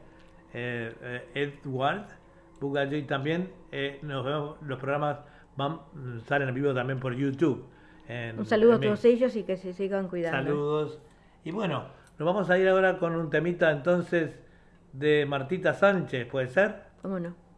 [0.52, 0.92] eh,
[1.34, 2.06] eh, Edward
[2.60, 5.18] Bugallo y también eh, nos vemos, los programas
[5.56, 5.78] van,
[6.26, 7.64] salen en vivo también por YouTube.
[8.08, 10.38] en- Un saludo a todos ellos y que se sigan cuidando.
[10.50, 11.00] Saludos.
[11.44, 11.84] Y bueno,
[12.18, 14.34] nos vamos a ir ahora con un temita entonces
[14.92, 16.82] de Martita Sánchez, ¿puede ser?
[17.02, 17.49] ¿Cómo no?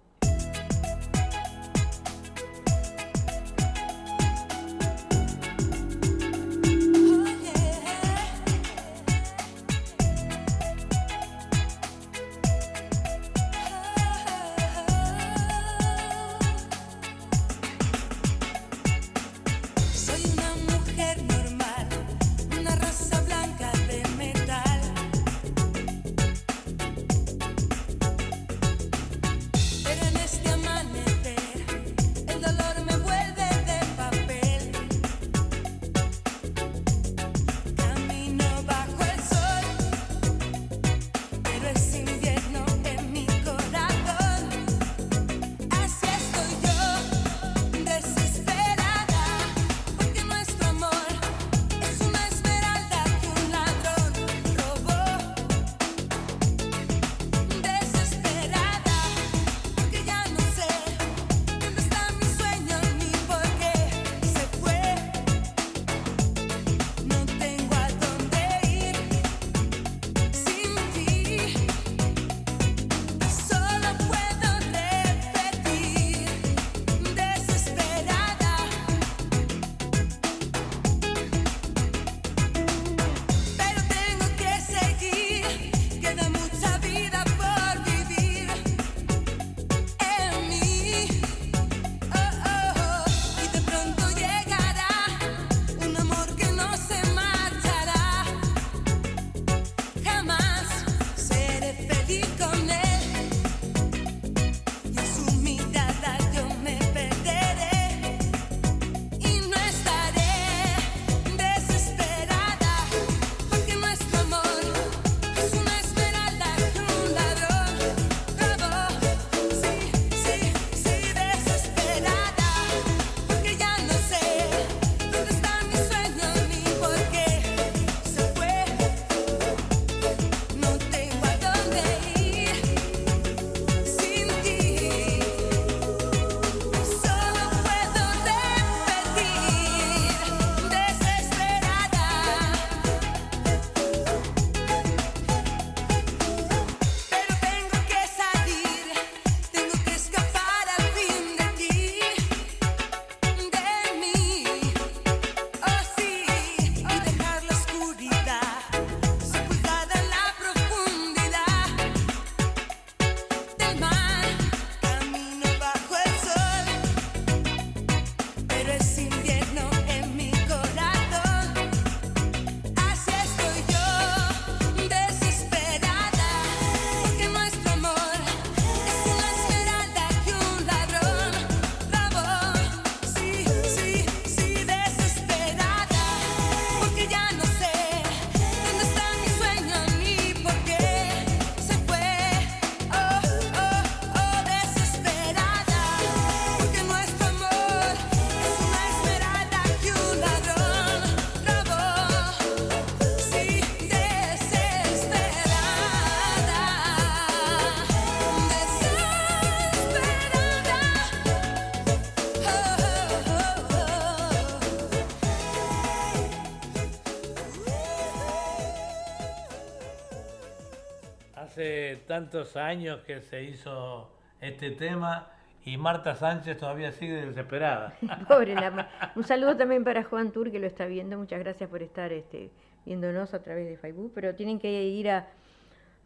[222.13, 225.31] Tantos años que se hizo este tema
[225.65, 227.95] y Marta Sánchez todavía sigue desesperada.
[228.29, 228.87] Pobre la
[229.17, 231.17] Un saludo también para Juan Tur que lo está viendo.
[231.17, 232.51] Muchas gracias por estar este,
[232.85, 234.13] viéndonos a través de Facebook.
[234.15, 235.27] Pero tienen que ir a,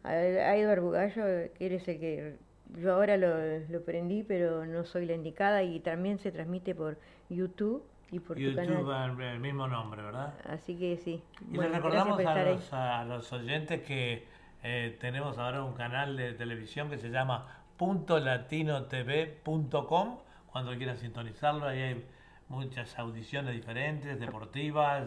[0.05, 2.37] a, a Eduard Bugallo, que eres el que
[2.77, 5.61] yo ahora lo, lo prendí, pero no soy la indicada.
[5.63, 6.97] Y también se transmite por
[7.29, 9.19] YouTube y por tu YouTube canal.
[9.19, 10.35] el, mismo nombre, ¿verdad?
[10.45, 11.21] Así que sí.
[11.51, 16.17] Y Bueno, gracias recordamos a los, a los oyentes que eh, tenemos ahora un canal
[16.17, 20.17] de televisión que se llama puntolatinotv.com.
[20.51, 22.03] Cuando quieran sintonizarlo, ahí hay
[22.49, 25.05] muchas audiciones diferentes, deportivas,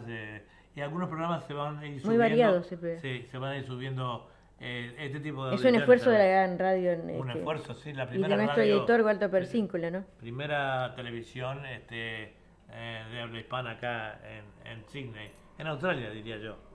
[0.75, 2.09] y algunos programas se van a ir subiendo.
[2.09, 2.69] Muy variados.
[3.01, 4.29] Sí, se van a ir subiendo
[4.61, 6.93] eh, este tipo de Es un esfuerzo de la gran radio.
[6.93, 7.93] En un este, esfuerzo, sí.
[7.93, 10.05] La primera y de nuestro editor Walter Persíncula, ¿no?
[10.19, 12.35] Primera televisión este,
[12.71, 16.70] eh, de habla hispana acá en, en Sydney, en Australia diría yo.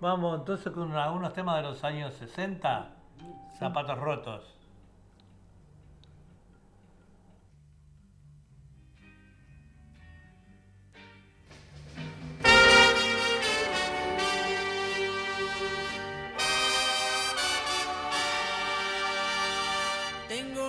[0.00, 2.88] Vamos entonces con algunos temas de los años 60,
[3.58, 4.60] zapatos rotos.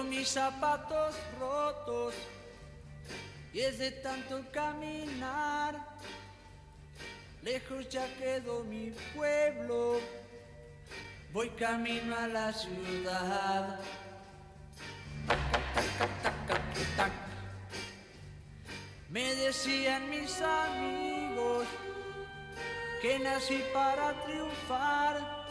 [0.10, 2.14] mis zapatos rotos
[3.54, 5.76] y es de tanto caminar.
[7.42, 10.00] Lejos ya quedó mi pueblo,
[11.34, 13.80] voy camino a la ciudad.
[19.10, 21.68] Me decían mis amigos
[23.02, 25.48] que nací para triunfar.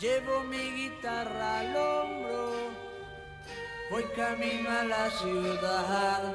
[0.00, 2.88] Llevo mi guitarra al hombro
[3.90, 6.34] voy camino a la ciudad.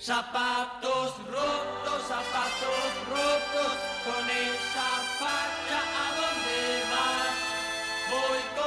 [0.00, 6.60] Zapatos rotos, zapatos rotos, con esa facha a dónde
[6.92, 7.34] vas.
[8.08, 8.57] Voy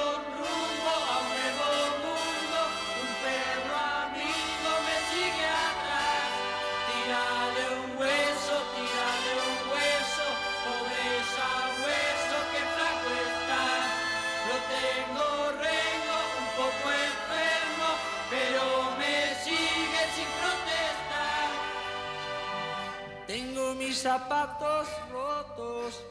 [24.01, 26.03] zapatos rotos,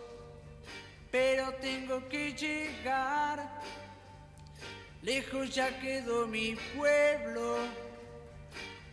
[1.10, 3.60] pero tengo que llegar.
[5.02, 7.56] Lejos ya quedó mi pueblo,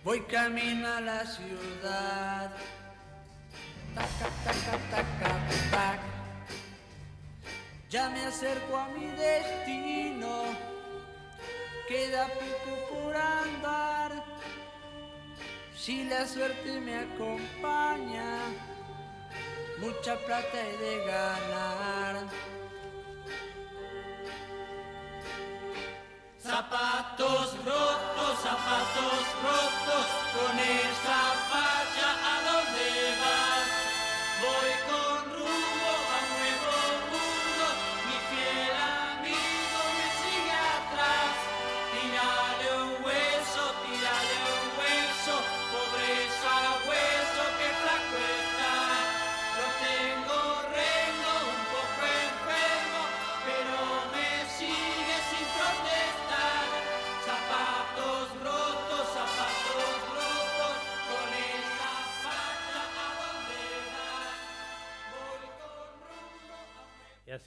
[0.03, 2.55] voy camino a la ciudad.
[3.93, 5.31] Taca, taca, taca,
[5.71, 5.99] tac.
[7.89, 10.43] Ya me acerco a mi destino,
[11.87, 14.23] queda poco por andar.
[15.75, 18.39] Si la suerte me acompaña,
[19.79, 22.27] mucha plata he de ganar.
[26.39, 32.36] Zapatos rotos, zapatos rotos, con esa facha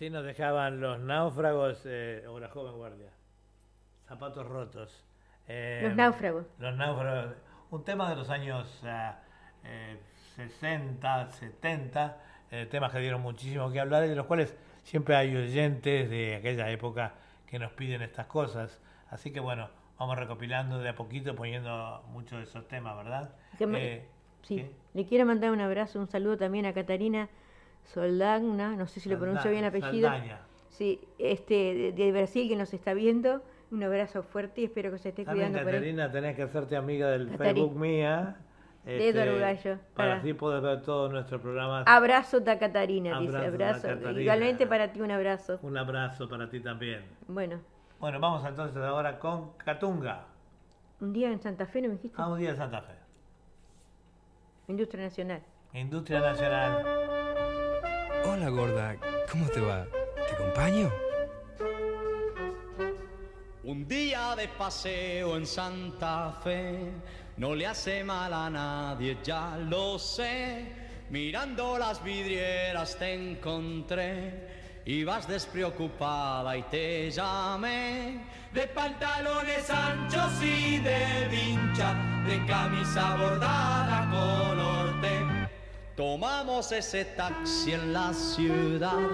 [0.00, 3.10] así nos dejaban los náufragos eh, o la joven guardia.
[4.08, 5.04] Zapatos rotos.
[5.46, 6.46] Eh, Los náufragos.
[6.58, 7.34] Los náufragos.
[7.70, 9.98] Un tema de los años eh,
[10.36, 12.16] 60, 70,
[12.50, 16.36] eh, temas que dieron muchísimo que hablar y de los cuales siempre hay oyentes de
[16.36, 17.12] aquella época
[17.46, 18.80] que nos piden estas cosas.
[19.10, 19.68] Así que bueno,
[19.98, 23.34] vamos recopilando de a poquito, poniendo muchos de esos temas, ¿verdad?
[23.58, 24.08] Que Eh,
[24.44, 24.64] Sí,
[24.94, 27.28] le quiero mandar un abrazo, un saludo también a Catarina
[27.84, 30.08] Soldagna, no sé si lo pronuncio bien el apellido.
[30.08, 30.40] Saldaña.
[30.68, 33.42] Sí, este, de, de Brasil que nos está viendo.
[33.70, 35.74] Un abrazo fuerte y espero que se esté También, cuidando por.
[35.78, 37.30] Caterina, tenés que hacerte amiga del.
[37.36, 38.36] Facebook mía.
[38.84, 41.84] De Eduardo Gallo, Para así poder ver todos nuestros programas.
[41.86, 43.36] Abrazo da Catarina, dice.
[43.36, 43.88] Abrazo da Abrazo.
[43.88, 44.20] Catarina.
[44.22, 45.58] Igualmente para ti un abrazo.
[45.62, 47.04] Un abrazo para ti también.
[47.28, 47.60] Bueno,
[48.00, 50.24] Bueno, vamos entonces ahora con Catunga.
[51.00, 52.20] un día en Santa Fe, ¿no me dijiste?
[52.22, 52.94] A un día de Santa Fe.
[54.68, 55.42] Industria Nacional.
[55.74, 56.82] Industria Nacional.
[58.24, 58.96] Hola gorda,
[59.30, 59.86] ¿cómo te va?
[60.14, 60.92] ¿Te acompaño?
[63.64, 66.92] Un día de paseo en Santa Fe
[67.38, 70.66] no le hace mal a nadie, ya lo sé.
[71.08, 78.20] Mirando las vidrieras te encontré, ibas despreocupada y te llamé.
[78.52, 81.94] De pantalones anchos y de vincha,
[82.26, 84.89] de camisa bordada color.
[86.00, 89.06] Tomamos ese taxi en la ciudad,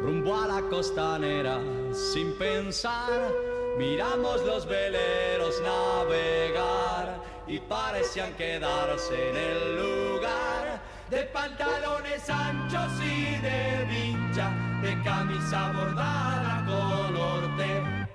[0.00, 1.58] rumbo a la costanera
[1.92, 3.32] sin pensar.
[3.76, 10.80] Miramos los veleros navegar y parecían quedarse en el lugar.
[11.10, 14.52] De pantalones anchos y de vincha,
[14.82, 18.06] de camisa bordada color té.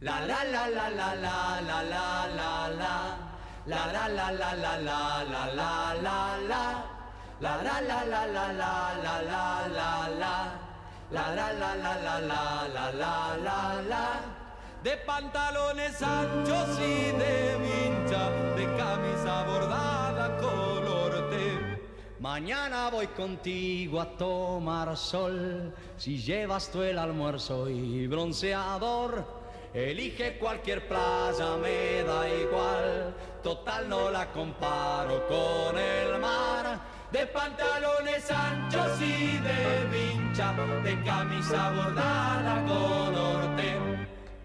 [0.00, 3.35] La la la la la la la la la la.
[3.66, 6.84] La la la la la la la la la la.
[7.40, 10.34] La la la la la la la la la la.
[11.10, 14.20] La la la la la la la.
[14.84, 21.82] De pantalones anchos y de vincha, de camisa bordada color té.
[22.20, 29.45] Mañana voy contigo a tomar sol, si llevas tú el almuerzo y bronceador.
[29.74, 36.78] Elige cualquier playa, me da igual, total no la comparo con el mar.
[37.12, 40.52] De pantalones anchos y de vincha,
[40.82, 43.76] de camisa bordada color té.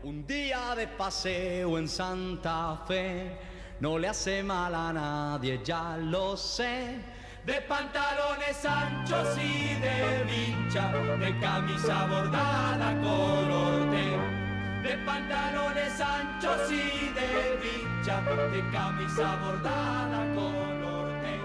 [0.03, 3.37] Un día de paseo en Santa Fe
[3.79, 6.99] no le hace mal a nadie, ya lo sé.
[7.45, 14.40] De pantalones anchos y de vincha, de camisa bordada color té.
[14.83, 21.39] De pantalones anchos y de vincha, de camisa bordada color té.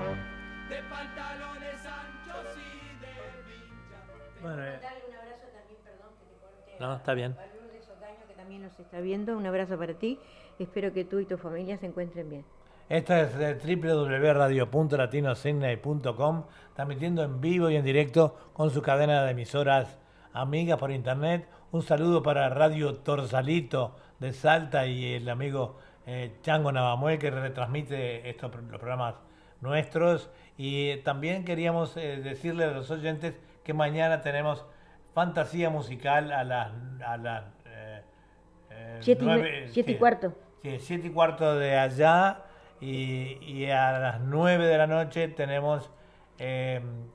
[0.75, 3.13] De pantalones anchos y de
[3.47, 3.99] vincha.
[4.41, 6.77] Bueno, eh, Darle un abrazo también, perdón que te corte.
[6.81, 7.33] No, está bien.
[7.33, 9.37] a Lourdes Ocaño, que también nos está viendo.
[9.37, 10.19] Un abrazo para ti.
[10.59, 12.47] Espero que tú y tu familia se encuentren bien.
[12.89, 16.45] Esta es de www.radio.latinosidney.com,
[16.75, 19.99] transmitiendo en vivo y en directo con su cadena de emisoras
[20.33, 21.47] amigas por internet.
[21.73, 25.77] Un saludo para Radio Torsalito de Salta y el amigo
[26.07, 29.17] eh, Chango Navamuel que retransmite estos los programas
[29.61, 30.31] nuestros.
[30.57, 33.35] Y eh, también queríamos eh, decirle a los oyentes
[33.65, 34.65] que mañana tenemos
[35.13, 36.71] fantasía musical a las
[37.05, 40.35] a las eh, Siete y cuarto.
[40.63, 42.43] Sí, siete y cuarto de allá
[42.81, 45.91] y, y a las nueve de la noche tenemos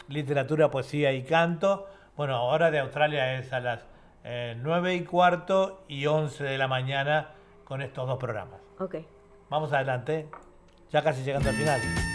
[0.07, 1.87] literatura, poesía y canto.
[2.17, 3.85] Bueno, ahora de Australia es a las
[4.23, 7.31] eh, nueve y cuarto y once de la mañana
[7.63, 8.59] con estos dos programas.
[8.79, 8.95] Ok.
[9.49, 10.29] Vamos adelante,
[10.91, 12.10] ya casi llegando al final.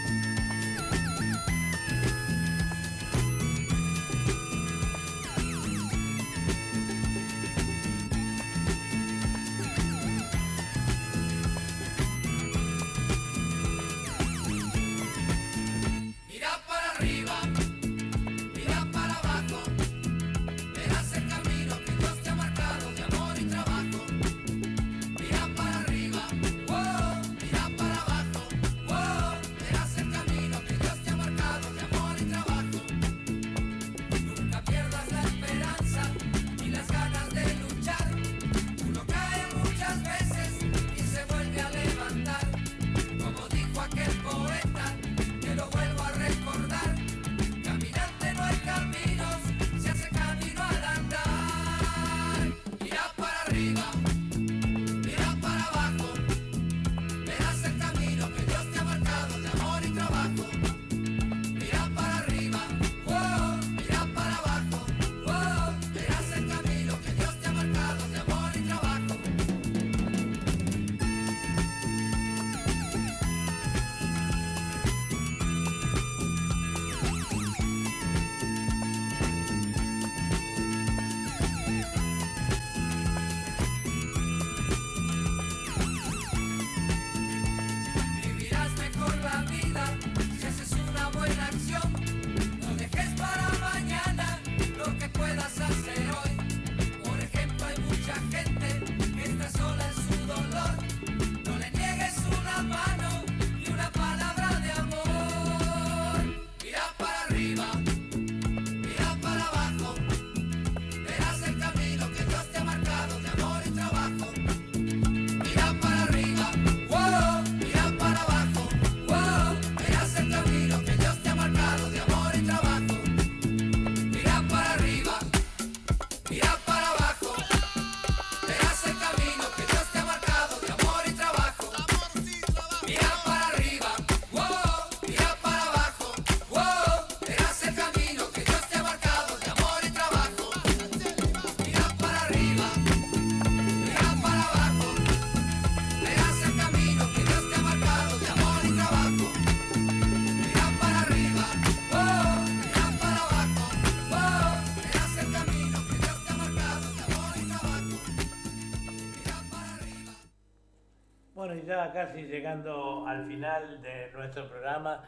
[162.06, 165.02] Casi llegando al final de nuestro programa,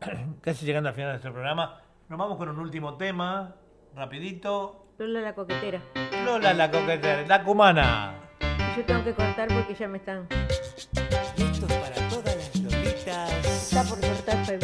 [0.40, 3.54] casi llegando al final de nuestro programa, nos vamos con un último tema,
[3.94, 4.86] rapidito.
[4.98, 5.80] Lola la coquetera.
[6.24, 8.14] Lola la coquetera, la cumana.
[8.76, 10.26] Yo tengo que cortar porque ya me están.
[10.30, 13.30] Esto es para todas las lolitas.
[13.44, 14.61] Está por cortar Facebook.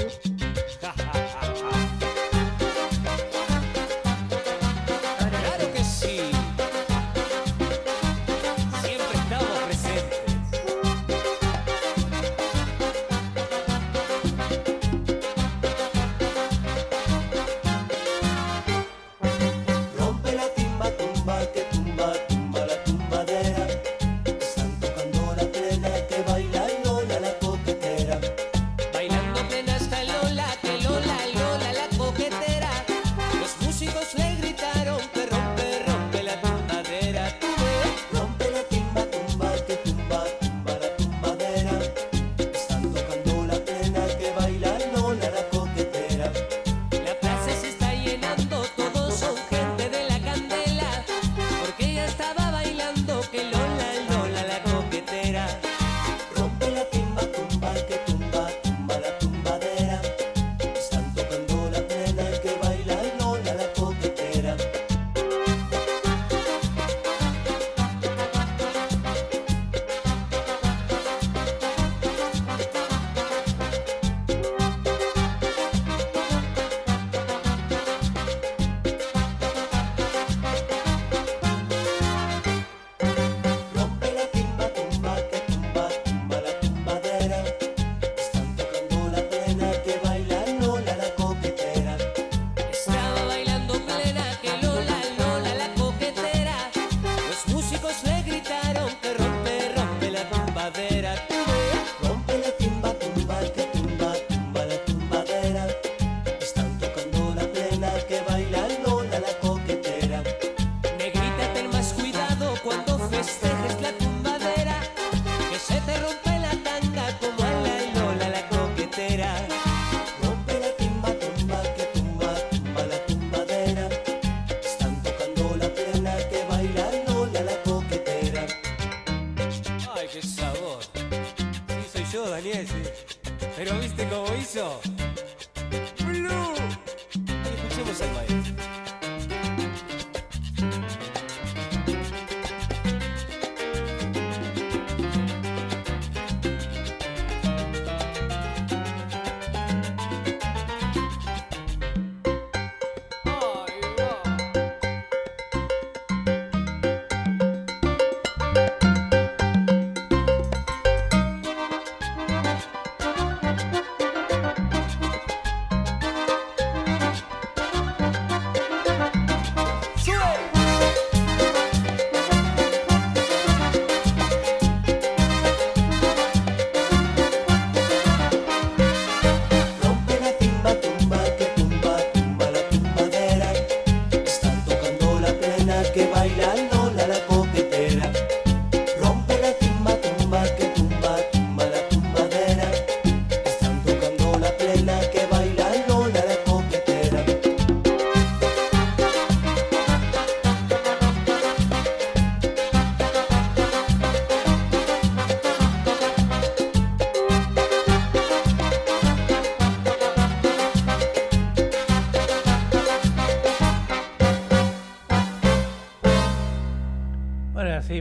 [134.59, 134.98] ¿Viste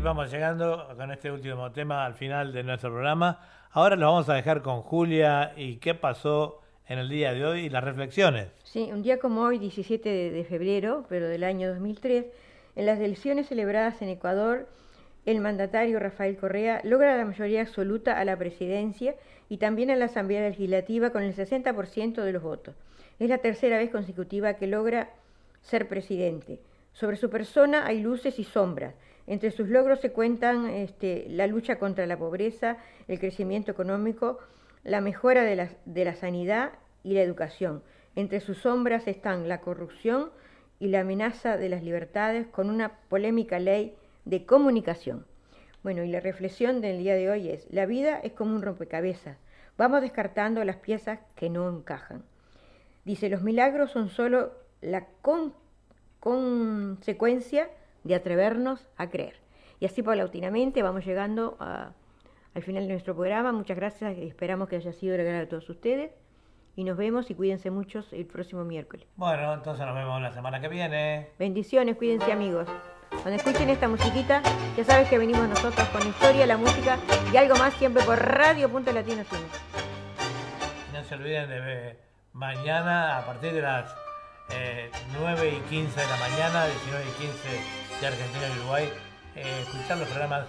[0.08, 3.42] vamos llegando con este último tema al final de nuestro programa.
[3.72, 7.66] Ahora lo vamos a dejar con Julia y qué pasó en el día de hoy
[7.66, 8.48] y las reflexiones.
[8.64, 12.26] Sí, un día como hoy, 17 de, de febrero, pero del año 2003,
[12.78, 14.70] en las elecciones celebradas en Ecuador,
[15.26, 19.14] el mandatario Rafael Correa logra la mayoría absoluta a la presidencia
[19.50, 22.76] y también a la Asamblea Legislativa con el 60% de los votos.
[23.20, 25.10] Es la tercera vez consecutiva que logra
[25.64, 26.62] ser presidente.
[26.94, 28.94] Sobre su persona hay luces y sombras.
[29.28, 32.78] Entre sus logros se cuentan este, la lucha contra la pobreza,
[33.08, 34.40] el crecimiento económico,
[34.84, 36.72] la mejora de la, de la sanidad
[37.04, 37.84] y la educación.
[38.16, 40.32] Entre sus sombras están la corrupción
[40.80, 43.96] y la amenaza de las libertades con una polémica ley
[44.26, 45.26] de comunicación.
[45.84, 49.38] Bueno, y la reflexión del día de hoy es, la vida es como un rompecabezas.
[49.78, 52.24] Vamos descartando las piezas que no encajan.
[53.06, 55.54] Dice, los milagros son solo la con-
[56.20, 57.70] consecuencia
[58.08, 59.36] de atrevernos a creer.
[59.80, 61.92] Y así paulatinamente vamos llegando a-
[62.56, 63.52] al final de nuestro programa.
[63.52, 66.12] Muchas gracias, esperamos que haya sido de agrado a todos ustedes.
[66.76, 69.08] Y nos vemos y cuídense muchos el próximo miércoles.
[69.16, 71.28] Bueno, entonces nos vemos la semana que viene.
[71.40, 72.68] Bendiciones, cuídense amigos.
[73.10, 74.42] Cuando escuchen esta musiquita,
[74.76, 76.98] ya sabes que venimos nosotros con historia, la música
[77.34, 79.48] y algo más siempre por Radio Punto Latino Cine.
[80.94, 81.98] No se olviden de
[82.34, 83.96] mañana a partir de las
[85.20, 88.90] 9 y 15 de la mañana, 19 y 15 de Argentina y Uruguay,
[89.36, 90.46] eh, escuchar los programas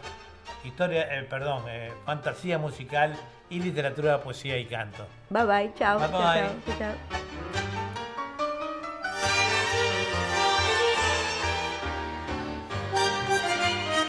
[0.65, 3.17] Historia, eh, perdón, eh, Fantasía Musical
[3.49, 5.07] y Literatura, Poesía y Canto.
[5.31, 5.99] Bye bye, chao.
[5.99, 6.19] Bye bye.
[6.67, 7.78] chao, chao.